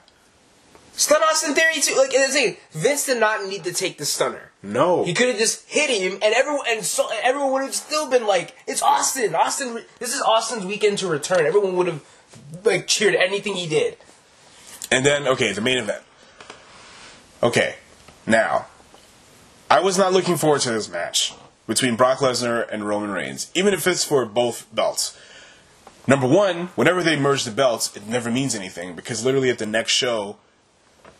Stun 0.93 1.21
Austin 1.23 1.55
Theory 1.55 1.81
too. 1.81 1.95
Like 1.97 2.11
the 2.11 2.27
thing, 2.31 2.57
Vince 2.71 3.07
did 3.07 3.19
not 3.19 3.47
need 3.47 3.63
to 3.63 3.73
take 3.73 3.97
the 3.97 4.05
stunner. 4.05 4.51
No. 4.63 5.03
He 5.03 5.13
could 5.13 5.27
have 5.27 5.37
just 5.37 5.69
hit 5.69 5.89
him, 5.89 6.13
and 6.23 6.33
everyone 6.33 6.65
and 6.69 6.85
so 6.85 7.09
everyone 7.21 7.51
would 7.51 7.63
have 7.63 7.75
still 7.75 8.09
been 8.09 8.25
like, 8.25 8.55
"It's 8.65 8.81
Austin. 8.81 9.35
Austin. 9.35 9.83
This 9.99 10.15
is 10.15 10.21
Austin's 10.21 10.65
weekend 10.65 10.99
to 10.99 11.07
return." 11.07 11.45
Everyone 11.45 11.75
would 11.75 11.87
have 11.87 12.01
like 12.63 12.87
cheered 12.87 13.13
anything 13.13 13.55
he 13.55 13.67
did. 13.67 13.97
And 14.89 15.05
then, 15.05 15.27
okay, 15.27 15.51
the 15.51 15.61
main 15.61 15.77
event. 15.77 16.03
Okay, 17.41 17.75
now, 18.25 18.67
I 19.69 19.81
was 19.81 19.97
not 19.97 20.13
looking 20.13 20.37
forward 20.37 20.61
to 20.61 20.71
this 20.71 20.89
match 20.89 21.33
between 21.67 21.95
Brock 21.95 22.19
Lesnar 22.19 22.65
and 22.71 22.87
Roman 22.87 23.11
Reigns, 23.11 23.51
even 23.53 23.73
if 23.73 23.85
it's 23.85 24.05
for 24.05 24.25
both 24.25 24.65
belts. 24.73 25.17
Number 26.07 26.27
one, 26.27 26.67
whenever 26.75 27.01
they 27.01 27.17
merge 27.17 27.43
the 27.43 27.51
belts, 27.51 27.95
it 27.95 28.05
never 28.07 28.29
means 28.29 28.55
anything 28.55 28.95
because 28.95 29.25
literally 29.25 29.49
at 29.49 29.57
the 29.57 29.65
next 29.65 29.91
show, 29.91 30.37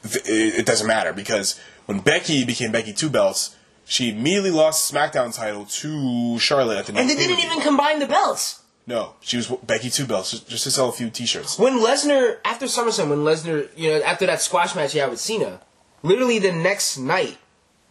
it 0.03 0.59
it 0.59 0.65
doesn't 0.65 0.87
matter 0.87 1.13
because 1.13 1.59
when 1.85 1.99
Becky 1.99 2.45
became 2.45 2.71
Becky 2.71 2.93
Two 2.93 3.09
Belts, 3.09 3.55
she 3.85 4.09
immediately 4.09 4.51
lost 4.51 4.91
SmackDown 4.91 5.35
title 5.35 5.65
to 5.65 6.39
Charlotte 6.39 6.77
at 6.79 6.85
the 6.87 6.97
And 6.97 7.09
they 7.09 7.15
didn't 7.15 7.39
even 7.39 7.61
combine 7.61 7.99
the 7.99 8.07
belts. 8.07 8.61
No, 8.85 9.13
she 9.21 9.37
was 9.37 9.47
Becky 9.47 9.89
Two 9.89 10.05
Belts 10.05 10.31
just, 10.31 10.49
just 10.49 10.63
to 10.65 10.71
sell 10.71 10.89
a 10.89 10.91
few 10.91 11.09
T-shirts. 11.09 11.57
When 11.57 11.79
Lesnar, 11.79 12.37
after 12.43 12.65
SummerSlam, 12.65 13.09
when 13.09 13.19
Lesnar, 13.19 13.69
you 13.77 13.91
know, 13.91 14.01
after 14.03 14.25
that 14.25 14.41
squash 14.41 14.75
match 14.75 14.91
he 14.91 14.99
had 14.99 15.09
with 15.09 15.19
Cena, 15.21 15.61
literally 16.01 16.39
the 16.39 16.51
next 16.51 16.97
night, 16.97 17.37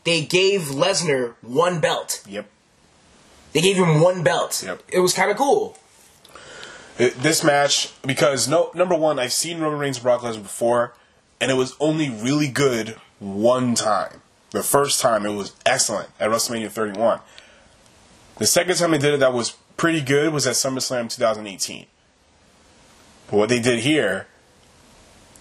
they 0.04 0.22
gave 0.24 0.62
Lesnar 0.62 1.34
one 1.40 1.80
belt. 1.80 2.22
Yep. 2.28 2.46
They 3.54 3.60
gave 3.62 3.76
him 3.76 4.00
one 4.00 4.22
belt. 4.22 4.62
Yep. 4.64 4.82
It 4.88 5.00
was 5.00 5.14
kind 5.14 5.30
of 5.30 5.36
cool. 5.38 5.78
It- 6.98 7.22
this 7.22 7.42
match 7.42 7.90
because 8.02 8.46
no 8.48 8.70
number 8.74 8.94
one 8.94 9.18
I've 9.18 9.32
seen 9.32 9.60
Roman 9.60 9.78
Reigns 9.78 9.96
and 9.96 10.02
Brock 10.04 10.20
Lesnar 10.20 10.42
before, 10.42 10.94
and 11.42 11.50
it 11.50 11.54
was 11.54 11.76
only 11.80 12.08
really 12.08 12.48
good 12.48 12.96
one 13.18 13.74
time. 13.74 14.22
The 14.52 14.62
first 14.62 15.00
time 15.00 15.26
it 15.26 15.34
was 15.34 15.54
excellent 15.66 16.08
at 16.20 16.30
WrestleMania 16.30 16.70
31. 16.70 17.20
The 18.38 18.46
second 18.46 18.76
time 18.76 18.92
they 18.92 18.98
did 18.98 19.14
it 19.14 19.20
that 19.20 19.32
was 19.32 19.56
pretty 19.76 20.00
good 20.00 20.32
was 20.32 20.46
at 20.46 20.54
SummerSlam 20.54 21.10
2018. 21.10 21.86
But 23.30 23.36
what 23.36 23.48
they 23.48 23.60
did 23.60 23.80
here, 23.80 24.26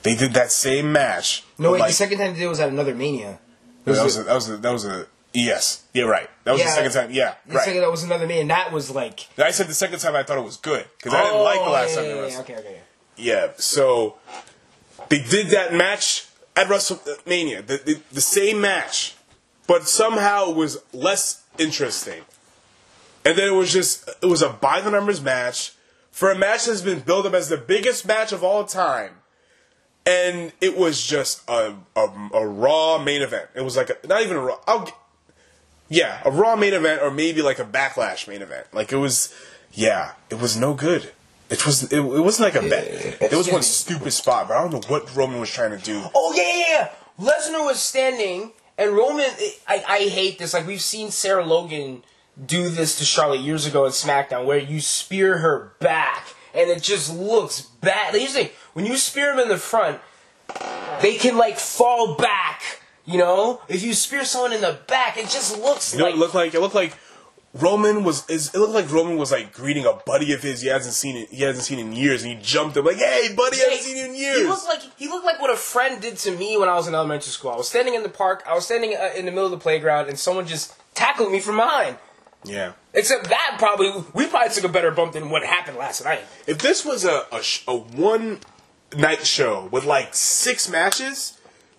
they 0.03 0.15
did 0.15 0.33
that 0.33 0.51
same 0.51 0.91
match. 0.91 1.43
No, 1.57 1.71
wait, 1.73 1.79
like- 1.79 1.89
the 1.89 1.93
second 1.93 2.17
time 2.17 2.33
they 2.33 2.39
did 2.39 2.45
it 2.45 2.49
was 2.49 2.59
at 2.59 2.69
another 2.69 2.95
Mania. 2.95 3.39
That 3.85 4.03
was 4.03 4.17
a, 4.17 4.23
that 4.23 4.33
was 4.35 4.49
a, 4.49 4.57
that 4.57 4.71
was 4.71 4.85
a 4.85 5.07
yes 5.33 5.85
yeah 5.93 6.03
right 6.03 6.29
that 6.43 6.51
was 6.51 6.59
Yeah. 6.59 6.67
the 6.67 6.71
second 6.75 6.91
time 6.91 7.11
yeah 7.11 7.35
the 7.47 7.55
right. 7.55 7.63
second 7.63 7.79
that 7.81 7.89
was 7.89 8.03
another 8.03 8.27
Mania, 8.27 8.41
and 8.41 8.49
that 8.51 8.71
was 8.71 8.91
like. 8.91 9.27
I 9.37 9.51
said 9.51 9.67
the 9.67 9.73
second 9.73 9.99
time 9.99 10.15
I 10.15 10.23
thought 10.23 10.37
it 10.37 10.43
was 10.43 10.57
good 10.57 10.85
because 10.97 11.13
I 11.13 11.23
didn't 11.23 11.43
like 11.43 11.59
the 11.59 11.65
Oh, 11.65 11.71
last 11.71 11.89
yeah, 11.89 11.95
time. 11.95 12.05
yeah, 12.05 12.27
yeah. 12.27 12.39
Okay, 12.41 12.55
okay. 12.57 12.79
Yeah, 13.17 13.47
so 13.57 14.17
they 15.11 15.19
did 15.19 15.47
that 15.49 15.73
match 15.73 16.25
at 16.55 16.67
WrestleMania, 16.67 17.67
the, 17.67 17.81
the, 17.83 18.01
the 18.13 18.21
same 18.21 18.61
match, 18.61 19.15
but 19.67 19.85
somehow 19.85 20.51
it 20.51 20.55
was 20.55 20.81
less 20.93 21.43
interesting. 21.57 22.23
And 23.25 23.37
then 23.37 23.49
it 23.49 23.55
was 23.55 23.71
just 23.73 24.09
it 24.23 24.25
was 24.25 24.41
a 24.41 24.49
by 24.49 24.79
the 24.79 24.89
numbers 24.89 25.21
match 25.21 25.73
for 26.11 26.31
a 26.31 26.37
match 26.37 26.65
that's 26.65 26.81
been 26.81 27.01
built 27.01 27.25
up 27.25 27.33
as 27.33 27.49
the 27.49 27.57
biggest 27.57 28.07
match 28.07 28.31
of 28.31 28.41
all 28.41 28.63
time. 28.63 29.11
And 30.05 30.53
it 30.61 30.77
was 30.77 31.05
just 31.05 31.47
a, 31.47 31.75
a, 31.95 32.07
a 32.33 32.47
raw 32.47 32.97
main 32.97 33.21
event. 33.21 33.49
It 33.53 33.61
was 33.61 33.75
like 33.75 33.89
a, 33.89 34.07
not 34.07 34.21
even 34.23 34.37
a 34.37 34.41
raw. 34.41 34.59
I'll, 34.65 34.89
yeah, 35.89 36.21
a 36.23 36.31
raw 36.31 36.55
main 36.55 36.73
event 36.73 37.01
or 37.01 37.11
maybe 37.11 37.41
like 37.41 37.59
a 37.59 37.65
backlash 37.65 38.29
main 38.29 38.41
event. 38.41 38.67
Like 38.73 38.93
it 38.93 38.97
was, 38.97 39.35
yeah, 39.73 40.13
it 40.29 40.39
was 40.39 40.55
no 40.55 40.73
good. 40.73 41.11
It 41.51 41.65
was 41.65 41.83
it, 41.91 41.99
it 41.99 42.01
wasn't 42.01 42.53
like 42.53 42.63
a 42.63 42.67
bet. 42.67 43.21
It 43.21 43.33
was 43.33 43.51
one 43.51 43.61
stupid 43.61 44.11
spot, 44.11 44.47
but 44.47 44.55
I 44.55 44.61
don't 44.61 44.71
know 44.71 44.81
what 44.87 45.13
Roman 45.15 45.39
was 45.39 45.49
trying 45.51 45.77
to 45.77 45.83
do. 45.83 46.01
Oh 46.15 46.33
yeah, 46.35 46.43
yeah, 46.57 46.89
yeah. 47.19 47.25
Lesnar 47.25 47.65
was 47.65 47.81
standing, 47.81 48.53
and 48.77 48.91
Roman. 48.93 49.25
I, 49.67 49.83
I 49.87 49.97
hate 50.07 50.39
this. 50.39 50.53
Like 50.53 50.65
we've 50.65 50.81
seen 50.81 51.11
Sarah 51.11 51.45
Logan 51.45 52.03
do 52.43 52.69
this 52.69 52.97
to 52.99 53.05
Charlotte 53.05 53.41
years 53.41 53.65
ago 53.65 53.85
in 53.85 53.91
SmackDown, 53.91 54.45
where 54.45 54.57
you 54.57 54.79
spear 54.79 55.39
her 55.39 55.73
back, 55.79 56.33
and 56.55 56.69
it 56.69 56.81
just 56.81 57.13
looks 57.13 57.61
bad. 57.61 58.13
The 58.13 58.25
thing: 58.25 58.49
when 58.71 58.85
you 58.85 58.95
spear 58.95 59.31
them 59.35 59.39
in 59.39 59.49
the 59.49 59.57
front, 59.57 59.99
they 61.01 61.17
can 61.17 61.37
like 61.37 61.57
fall 61.57 62.15
back. 62.15 62.81
You 63.03 63.17
know, 63.17 63.61
if 63.67 63.83
you 63.83 63.93
spear 63.93 64.23
someone 64.23 64.53
in 64.53 64.61
the 64.61 64.79
back, 64.87 65.17
it 65.17 65.27
just 65.27 65.59
looks 65.59 65.93
You 65.93 65.99
know, 65.99 66.05
like 66.05 66.13
it 66.13 66.17
looked 66.17 66.35
like 66.35 66.53
it 66.53 66.61
looked 66.61 66.75
like 66.75 66.95
Roman 67.53 68.03
was. 68.05 68.29
Is, 68.29 68.53
it 68.53 68.57
looked 68.59 68.73
like 68.73 68.89
Roman 68.91 69.17
was 69.17 69.31
like 69.31 69.51
greeting 69.51 69.85
a 69.85 69.93
buddy 70.05 70.31
of 70.33 70.41
his 70.41 70.61
he 70.61 70.69
hasn't 70.69 70.93
seen 70.93 71.17
it. 71.17 71.29
He 71.29 71.43
hasn't 71.43 71.65
seen 71.65 71.79
in 71.79 71.91
years, 71.93 72.23
and 72.23 72.31
he 72.31 72.41
jumped 72.41 72.77
him 72.77 72.85
like, 72.85 72.95
"Hey, 72.97 73.33
buddy, 73.35 73.57
I 73.57 73.63
haven't 73.63 73.79
seen 73.79 73.97
you 73.97 74.05
in 74.05 74.15
years." 74.15 74.37
He 74.37 74.43
looked 74.45 74.65
like 74.65 74.81
he 74.97 75.07
looked 75.09 75.25
like 75.25 75.41
what 75.41 75.49
a 75.51 75.57
friend 75.57 76.01
did 76.01 76.15
to 76.17 76.31
me 76.31 76.57
when 76.57 76.69
I 76.69 76.75
was 76.75 76.87
in 76.87 76.95
elementary 76.95 77.31
school. 77.31 77.51
I 77.51 77.57
was 77.57 77.67
standing 77.67 77.93
in 77.93 78.03
the 78.03 78.09
park. 78.09 78.43
I 78.47 78.53
was 78.53 78.65
standing 78.65 78.95
uh, 78.95 79.09
in 79.17 79.25
the 79.25 79.31
middle 79.31 79.45
of 79.45 79.51
the 79.51 79.57
playground, 79.57 80.07
and 80.07 80.17
someone 80.17 80.47
just 80.47 80.73
tackled 80.93 81.31
me 81.31 81.39
from 81.41 81.57
behind. 81.57 81.97
yeah. 82.45 82.73
Except 82.93 83.29
that 83.29 83.55
probably 83.59 83.91
we 84.13 84.27
probably 84.27 84.53
took 84.53 84.63
a 84.63 84.69
better 84.69 84.91
bump 84.91 85.13
than 85.13 85.29
what 85.29 85.43
happened 85.43 85.77
last 85.77 86.03
night. 86.05 86.21
If 86.47 86.59
this 86.59 86.85
was 86.85 87.03
a 87.05 87.25
a, 87.33 87.41
sh- 87.43 87.63
a 87.67 87.75
one 87.75 88.39
night 88.95 89.25
show 89.25 89.67
with 89.71 89.83
like 89.85 90.13
six 90.13 90.69
matches, 90.69 91.37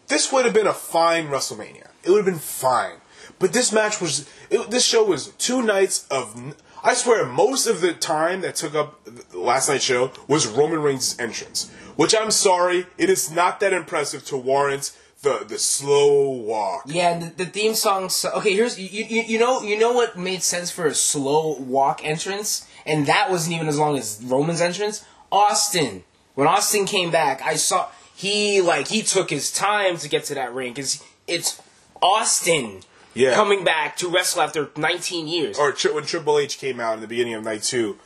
this 0.09 0.31
would 0.33 0.45
have 0.45 0.55
been 0.55 0.67
a 0.67 0.73
fine 0.75 1.29
WrestleMania. 1.29 1.87
It 2.05 2.11
would 2.11 2.25
have 2.25 2.27
been 2.27 2.39
fine. 2.39 2.97
But 3.39 3.53
this 3.53 3.73
match 3.73 4.01
was. 4.01 4.29
It, 4.51 4.71
this 4.71 4.85
show 4.85 5.05
was 5.05 5.29
two 5.39 5.63
nights 5.63 6.07
of. 6.11 6.55
I 6.85 6.95
swear, 6.95 7.25
most 7.25 7.67
of 7.67 7.81
the 7.81 7.93
time 7.93 8.41
that 8.41 8.57
took 8.57 8.75
up 8.75 9.01
last 9.33 9.69
night's 9.69 9.85
show 9.85 10.11
was 10.27 10.47
Roman 10.47 10.83
Reigns' 10.83 11.17
entrance. 11.19 11.71
Which 11.97 12.15
I'm 12.15 12.31
sorry, 12.31 12.87
it 12.99 13.11
is 13.11 13.31
not 13.31 13.61
that 13.61 13.73
impressive 13.73 14.25
to 14.27 14.37
warrant 14.37 14.93
the 15.23 15.45
the 15.47 15.59
slow 15.59 16.31
walk. 16.31 16.83
Yeah, 16.87 17.19
the, 17.19 17.45
the 17.45 17.47
theme 17.47 17.75
song. 17.75 18.09
So, 18.09 18.31
okay, 18.33 18.55
here's 18.55 18.79
you, 18.79 19.05
you 19.05 19.23
you 19.23 19.39
know 19.39 19.63
you 19.63 19.79
know 19.79 19.93
what 19.93 20.19
made 20.19 20.43
sense 20.43 20.71
for 20.71 20.87
a 20.87 20.95
slow 20.95 21.57
walk 21.59 22.05
entrance, 22.05 22.67
and 22.85 23.07
that 23.07 23.31
wasn't 23.31 23.57
even 23.57 23.69
as 23.69 23.79
long 23.79 23.97
as 23.97 24.21
Roman's 24.23 24.61
entrance. 24.61 25.05
Austin, 25.31 26.05
when 26.35 26.47
Austin 26.47 26.85
came 26.85 27.11
back, 27.11 27.41
I 27.43 27.55
saw 27.55 27.89
he 28.15 28.61
like 28.61 28.89
he 28.89 29.03
took 29.03 29.31
his 29.31 29.53
time 29.53 29.97
to 29.99 30.09
get 30.09 30.25
to 30.25 30.35
that 30.35 30.53
ring 30.55 30.73
because 30.73 31.03
it's 31.27 31.61
Austin 32.03 32.83
Yeah. 33.15 33.35
coming 33.35 33.65
back 33.65 33.97
to 33.99 34.09
wrestle 34.09 34.43
after 34.43 34.71
19 34.77 35.27
years. 35.29 35.59
or 35.59 35.73
tri- 35.73 35.93
when 35.93 36.05
Triple 36.05 36.39
H 36.39 36.59
came 36.59 36.81
out 36.81 36.95
in 36.95 37.01
the 37.01 37.09
beginning 37.09 37.35
of 37.35 37.45
night 37.45 37.63
two, 37.63 37.99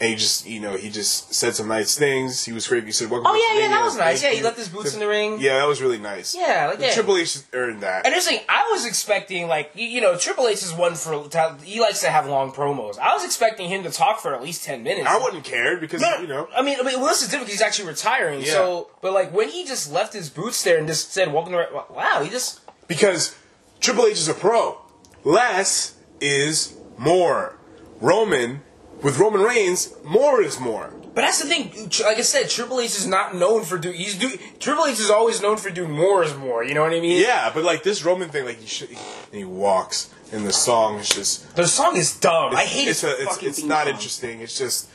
and 0.00 0.10
he 0.10 0.16
just 0.16 0.44
you 0.44 0.58
know 0.60 0.76
he 0.76 0.90
just 0.90 1.32
said 1.32 1.54
some 1.54 1.68
nice 1.68 1.96
things. 1.96 2.44
He 2.44 2.52
was 2.52 2.66
great. 2.66 2.82
He 2.84 2.90
said, 2.90 3.10
"Welcome." 3.10 3.30
Oh, 3.30 3.34
yeah, 3.34 3.60
yeah, 3.60 3.68
that 3.68 3.84
was 3.84 3.96
nice. 3.96 4.20
Thank 4.22 4.32
Yeah, 4.32 4.38
he 4.38 4.44
left 4.44 4.58
his 4.58 4.68
boots 4.68 4.92
in 4.92 4.98
the 4.98 5.06
ring. 5.06 5.38
Yeah, 5.40 5.58
that 5.58 5.68
was 5.68 5.80
really 5.80 5.98
nice. 5.98 6.34
Yeah, 6.34 6.66
like, 6.70 6.80
yeah. 6.80 6.92
Triple 6.92 7.16
H 7.16 7.38
earned 7.52 7.80
that. 7.82 8.04
And 8.04 8.12
here's 8.12 8.24
the 8.24 8.32
thing, 8.32 8.40
I 8.48 8.70
was 8.72 8.84
expecting 8.86 9.46
like 9.46 9.70
you, 9.76 9.86
you 9.86 10.00
know 10.00 10.16
Triple 10.18 10.48
H 10.48 10.64
is 10.64 10.72
one 10.72 10.96
for 10.96 11.28
he 11.62 11.80
likes 11.80 12.00
to 12.00 12.10
have 12.10 12.26
long 12.26 12.50
promos. 12.50 12.98
I 12.98 13.14
was 13.14 13.24
expecting 13.24 13.68
him 13.68 13.84
to 13.84 13.90
talk 13.90 14.18
for 14.20 14.34
at 14.34 14.42
least 14.42 14.64
ten 14.64 14.82
minutes. 14.82 15.06
I 15.06 15.16
wouldn't 15.18 15.44
care 15.44 15.76
because 15.76 16.00
No, 16.00 16.18
you 16.18 16.26
know 16.26 16.48
I 16.56 16.62
mean, 16.62 16.78
I 16.80 16.82
mean, 16.82 16.98
well, 16.98 17.08
this 17.10 17.22
is 17.22 17.28
different 17.28 17.46
because 17.46 17.60
he's 17.60 17.66
actually 17.66 17.88
retiring. 17.88 18.40
Yeah. 18.40 18.52
So, 18.52 18.90
but 19.00 19.12
like 19.12 19.32
when 19.32 19.48
he 19.48 19.64
just 19.64 19.92
left 19.92 20.12
his 20.12 20.28
boots 20.28 20.64
there 20.64 20.76
and 20.76 20.88
just 20.88 21.12
said, 21.12 21.32
"Welcome 21.32 21.52
to," 21.52 21.68
wow, 21.90 22.20
he 22.24 22.30
just 22.30 22.60
because 22.88 23.36
Triple 23.84 24.06
H 24.06 24.12
is 24.12 24.28
a 24.28 24.34
pro. 24.34 24.78
Less 25.24 25.94
is 26.18 26.74
more. 26.96 27.58
Roman 28.00 28.62
with 29.02 29.18
Roman 29.18 29.42
Reigns, 29.42 29.92
more 30.02 30.40
is 30.40 30.58
more. 30.58 30.90
But 31.14 31.20
that's 31.20 31.42
the 31.42 31.48
thing. 31.48 31.70
Like 32.02 32.16
I 32.16 32.22
said, 32.22 32.48
Triple 32.48 32.80
H 32.80 32.96
is 32.96 33.06
not 33.06 33.34
known 33.34 33.62
for 33.62 33.76
doing. 33.76 33.96
He's 33.96 34.18
do. 34.18 34.30
Triple 34.58 34.86
H 34.86 34.98
is 34.98 35.10
always 35.10 35.42
known 35.42 35.58
for 35.58 35.68
doing 35.68 35.90
more 35.90 36.24
is 36.24 36.34
more. 36.34 36.64
You 36.64 36.72
know 36.72 36.80
what 36.80 36.94
I 36.94 37.00
mean? 37.00 37.20
Yeah, 37.20 37.50
but 37.52 37.62
like 37.62 37.82
this 37.82 38.06
Roman 38.06 38.30
thing, 38.30 38.46
like 38.46 38.58
he 38.58 38.66
should, 38.66 38.88
he 39.30 39.44
walks, 39.44 40.08
and 40.32 40.46
the 40.46 40.52
song 40.54 40.98
is 40.98 41.10
just 41.10 41.54
The 41.54 41.66
song 41.66 41.98
is 41.98 42.18
dumb. 42.18 42.56
I 42.56 42.64
hate 42.64 42.88
it's 42.88 43.04
it. 43.04 43.18
a, 43.18 43.22
it's, 43.22 43.42
it's 43.42 43.62
not 43.64 43.86
interesting. 43.86 44.40
It's 44.40 44.56
just 44.56 44.88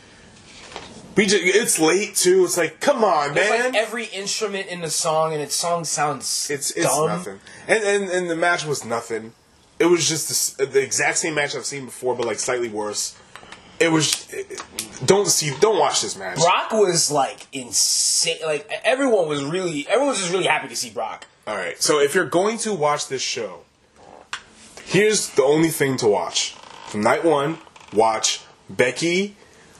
we 1.19 1.25
just 1.25 1.43
it's 1.43 1.79
late 1.79 2.15
too. 2.15 2.45
It's 2.45 2.57
like 2.57 2.79
come 2.79 3.03
on, 3.03 3.33
There's 3.33 3.49
man. 3.49 3.73
like 3.73 3.75
every 3.75 4.05
instrument 4.05 4.67
in 4.67 4.79
the 4.79 4.89
song, 4.89 5.33
and 5.33 5.41
its 5.41 5.53
song 5.53 5.83
sounds 5.83 6.49
it's 6.49 6.71
it's 6.71 6.87
dumb. 6.87 7.07
nothing. 7.07 7.39
And, 7.67 7.83
and 7.83 8.09
and 8.09 8.29
the 8.29 8.37
match 8.37 8.65
was 8.65 8.85
nothing. 8.85 9.33
It 9.79 9.85
was 9.85 10.07
just 10.07 10.57
the, 10.57 10.65
the 10.65 10.81
exact 10.81 11.17
same 11.17 11.35
match 11.35 11.55
I've 11.55 11.65
seen 11.65 11.85
before, 11.85 12.15
but 12.15 12.25
like 12.25 12.39
slightly 12.39 12.69
worse. 12.69 13.17
It 13.81 13.91
was. 13.91 14.33
It, 14.33 14.63
don't 15.05 15.27
see. 15.27 15.53
Don't 15.59 15.77
watch 15.77 16.01
this 16.01 16.17
match. 16.17 16.37
Brock 16.37 16.71
was 16.71 17.11
like 17.11 17.47
insane. 17.51 18.37
Like 18.45 18.71
everyone 18.85 19.27
was 19.27 19.43
really, 19.43 19.87
everyone 19.87 20.09
was 20.09 20.19
just 20.19 20.31
really 20.31 20.47
happy 20.47 20.69
to 20.69 20.75
see 20.75 20.89
Brock. 20.89 21.27
All 21.45 21.55
right. 21.57 21.81
So 21.81 21.99
if 21.99 22.15
you're 22.15 22.29
going 22.29 22.57
to 22.59 22.73
watch 22.73 23.09
this 23.09 23.21
show, 23.21 23.61
here's 24.85 25.31
the 25.31 25.43
only 25.43 25.69
thing 25.69 25.97
to 25.97 26.07
watch. 26.07 26.51
From 26.87 27.01
night 27.01 27.25
one, 27.25 27.57
watch 27.93 28.41
Becky, 28.69 29.35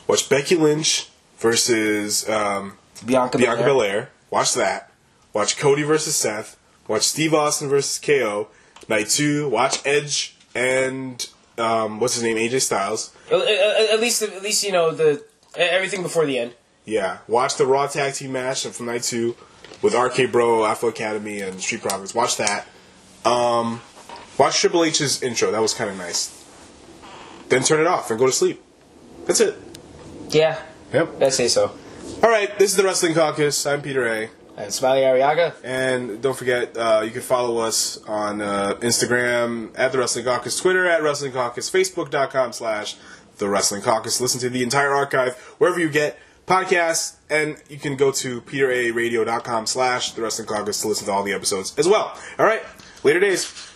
watch 0.06 0.28
Becky 0.30 0.56
Lynch 0.56 1.10
versus 1.40 2.28
um, 2.30 2.74
Bianca, 3.06 3.38
Bianca 3.38 3.64
Belair. 3.64 3.90
Belair. 3.92 4.10
Watch 4.30 4.54
that. 4.56 4.92
Watch 5.34 5.58
Cody 5.58 5.84
versus 5.84 6.16
Seth. 6.16 6.58
Watch 6.88 7.04
Steve 7.04 7.34
Austin 7.34 7.70
versus 7.70 8.00
KO. 8.00 8.48
Night 8.88 9.10
two, 9.10 9.48
watch 9.50 9.86
Edge 9.86 10.36
and 10.56 11.28
um, 11.58 12.00
what's 12.00 12.16
his 12.16 12.24
name, 12.24 12.38
AJ 12.38 12.62
Styles. 12.62 13.14
At, 13.32 13.42
at- 13.42 13.90
at 13.92 14.00
least, 14.00 14.22
at 14.22 14.42
least 14.42 14.64
you 14.64 14.72
know 14.72 14.92
the 14.92 15.24
everything 15.56 16.02
before 16.02 16.26
the 16.26 16.38
end. 16.40 16.54
Yeah, 16.86 17.20
watch 17.28 17.56
the 17.58 17.66
Raw 17.68 17.86
Tag 17.88 18.14
Team 18.16 18.32
match 18.32 18.66
from 18.66 18.88
night 18.88 19.04
two 19.04 19.36
with 19.84 19.94
RK 19.94 20.32
Bro, 20.32 20.66
Alpha 20.66 20.88
Academy, 20.88 21.42
and 21.42 21.62
Street 21.62 21.82
Profits. 21.82 22.16
Watch 22.16 22.38
that. 22.38 22.66
Um, 23.26 23.82
watch 24.40 24.60
Triple 24.60 24.84
H's 24.84 25.22
intro. 25.22 25.52
That 25.52 25.62
was 25.62 25.74
kind 25.76 25.90
of 25.92 25.98
nice. 25.98 26.36
Then 27.50 27.62
turn 27.64 27.80
it 27.82 27.88
off 27.88 28.10
and 28.10 28.18
go 28.20 28.26
to 28.26 28.32
sleep. 28.32 28.62
That's 29.26 29.40
it. 29.42 29.56
Yeah, 30.30 30.60
Yep. 30.94 31.22
I 31.22 31.30
say 31.30 31.48
so. 31.48 31.72
All 32.24 32.30
right, 32.30 32.58
this 32.58 32.72
is 32.72 32.78
the 32.78 32.84
Wrestling 32.84 33.14
Caucus. 33.14 33.66
I'm 33.66 33.82
Peter 33.82 34.08
A. 34.08 34.30
And 34.58 34.74
Smiley 34.74 35.02
Ariaga. 35.02 35.54
And 35.64 36.22
don't 36.22 36.36
forget, 36.36 36.76
uh, 36.76 37.02
you 37.06 37.12
can 37.12 37.22
follow 37.22 37.60
us 37.60 37.98
on 38.06 38.42
uh, 38.42 38.76
Instagram 38.82 39.72
at 39.76 39.92
the 39.94 40.00
Wrestling 40.00 40.26
Caucus, 40.26 40.60
Twitter 40.60 40.86
at 40.86 41.02
Wrestling 41.02 41.32
Caucus, 41.32 41.70
Facebook.com 41.70 42.52
slash 42.52 42.98
the 43.38 43.48
Wrestling 43.48 43.82
Caucus. 43.82 44.20
Listen 44.20 44.42
to 44.42 44.50
the 44.50 44.64
entire 44.64 44.92
archive 44.94 45.38
wherever 45.60 45.80
you 45.80 45.90
get 45.90 46.20
podcasts, 46.46 47.16
and 47.30 47.56
you 47.70 47.78
can 47.78 47.96
go 47.96 48.12
to 48.12 48.42
peteraradio.com 48.42 49.66
slash 49.66 50.12
the 50.12 50.22
Wrestling 50.22 50.48
Caucus 50.48 50.82
to 50.82 50.88
listen 50.90 51.06
to 51.06 51.12
all 51.14 51.24
the 51.24 51.34
episodes 51.34 51.74
as 51.78 51.88
well. 51.88 52.18
All 52.38 52.46
right, 52.46 52.64
later 53.04 53.22
days. 53.22 53.70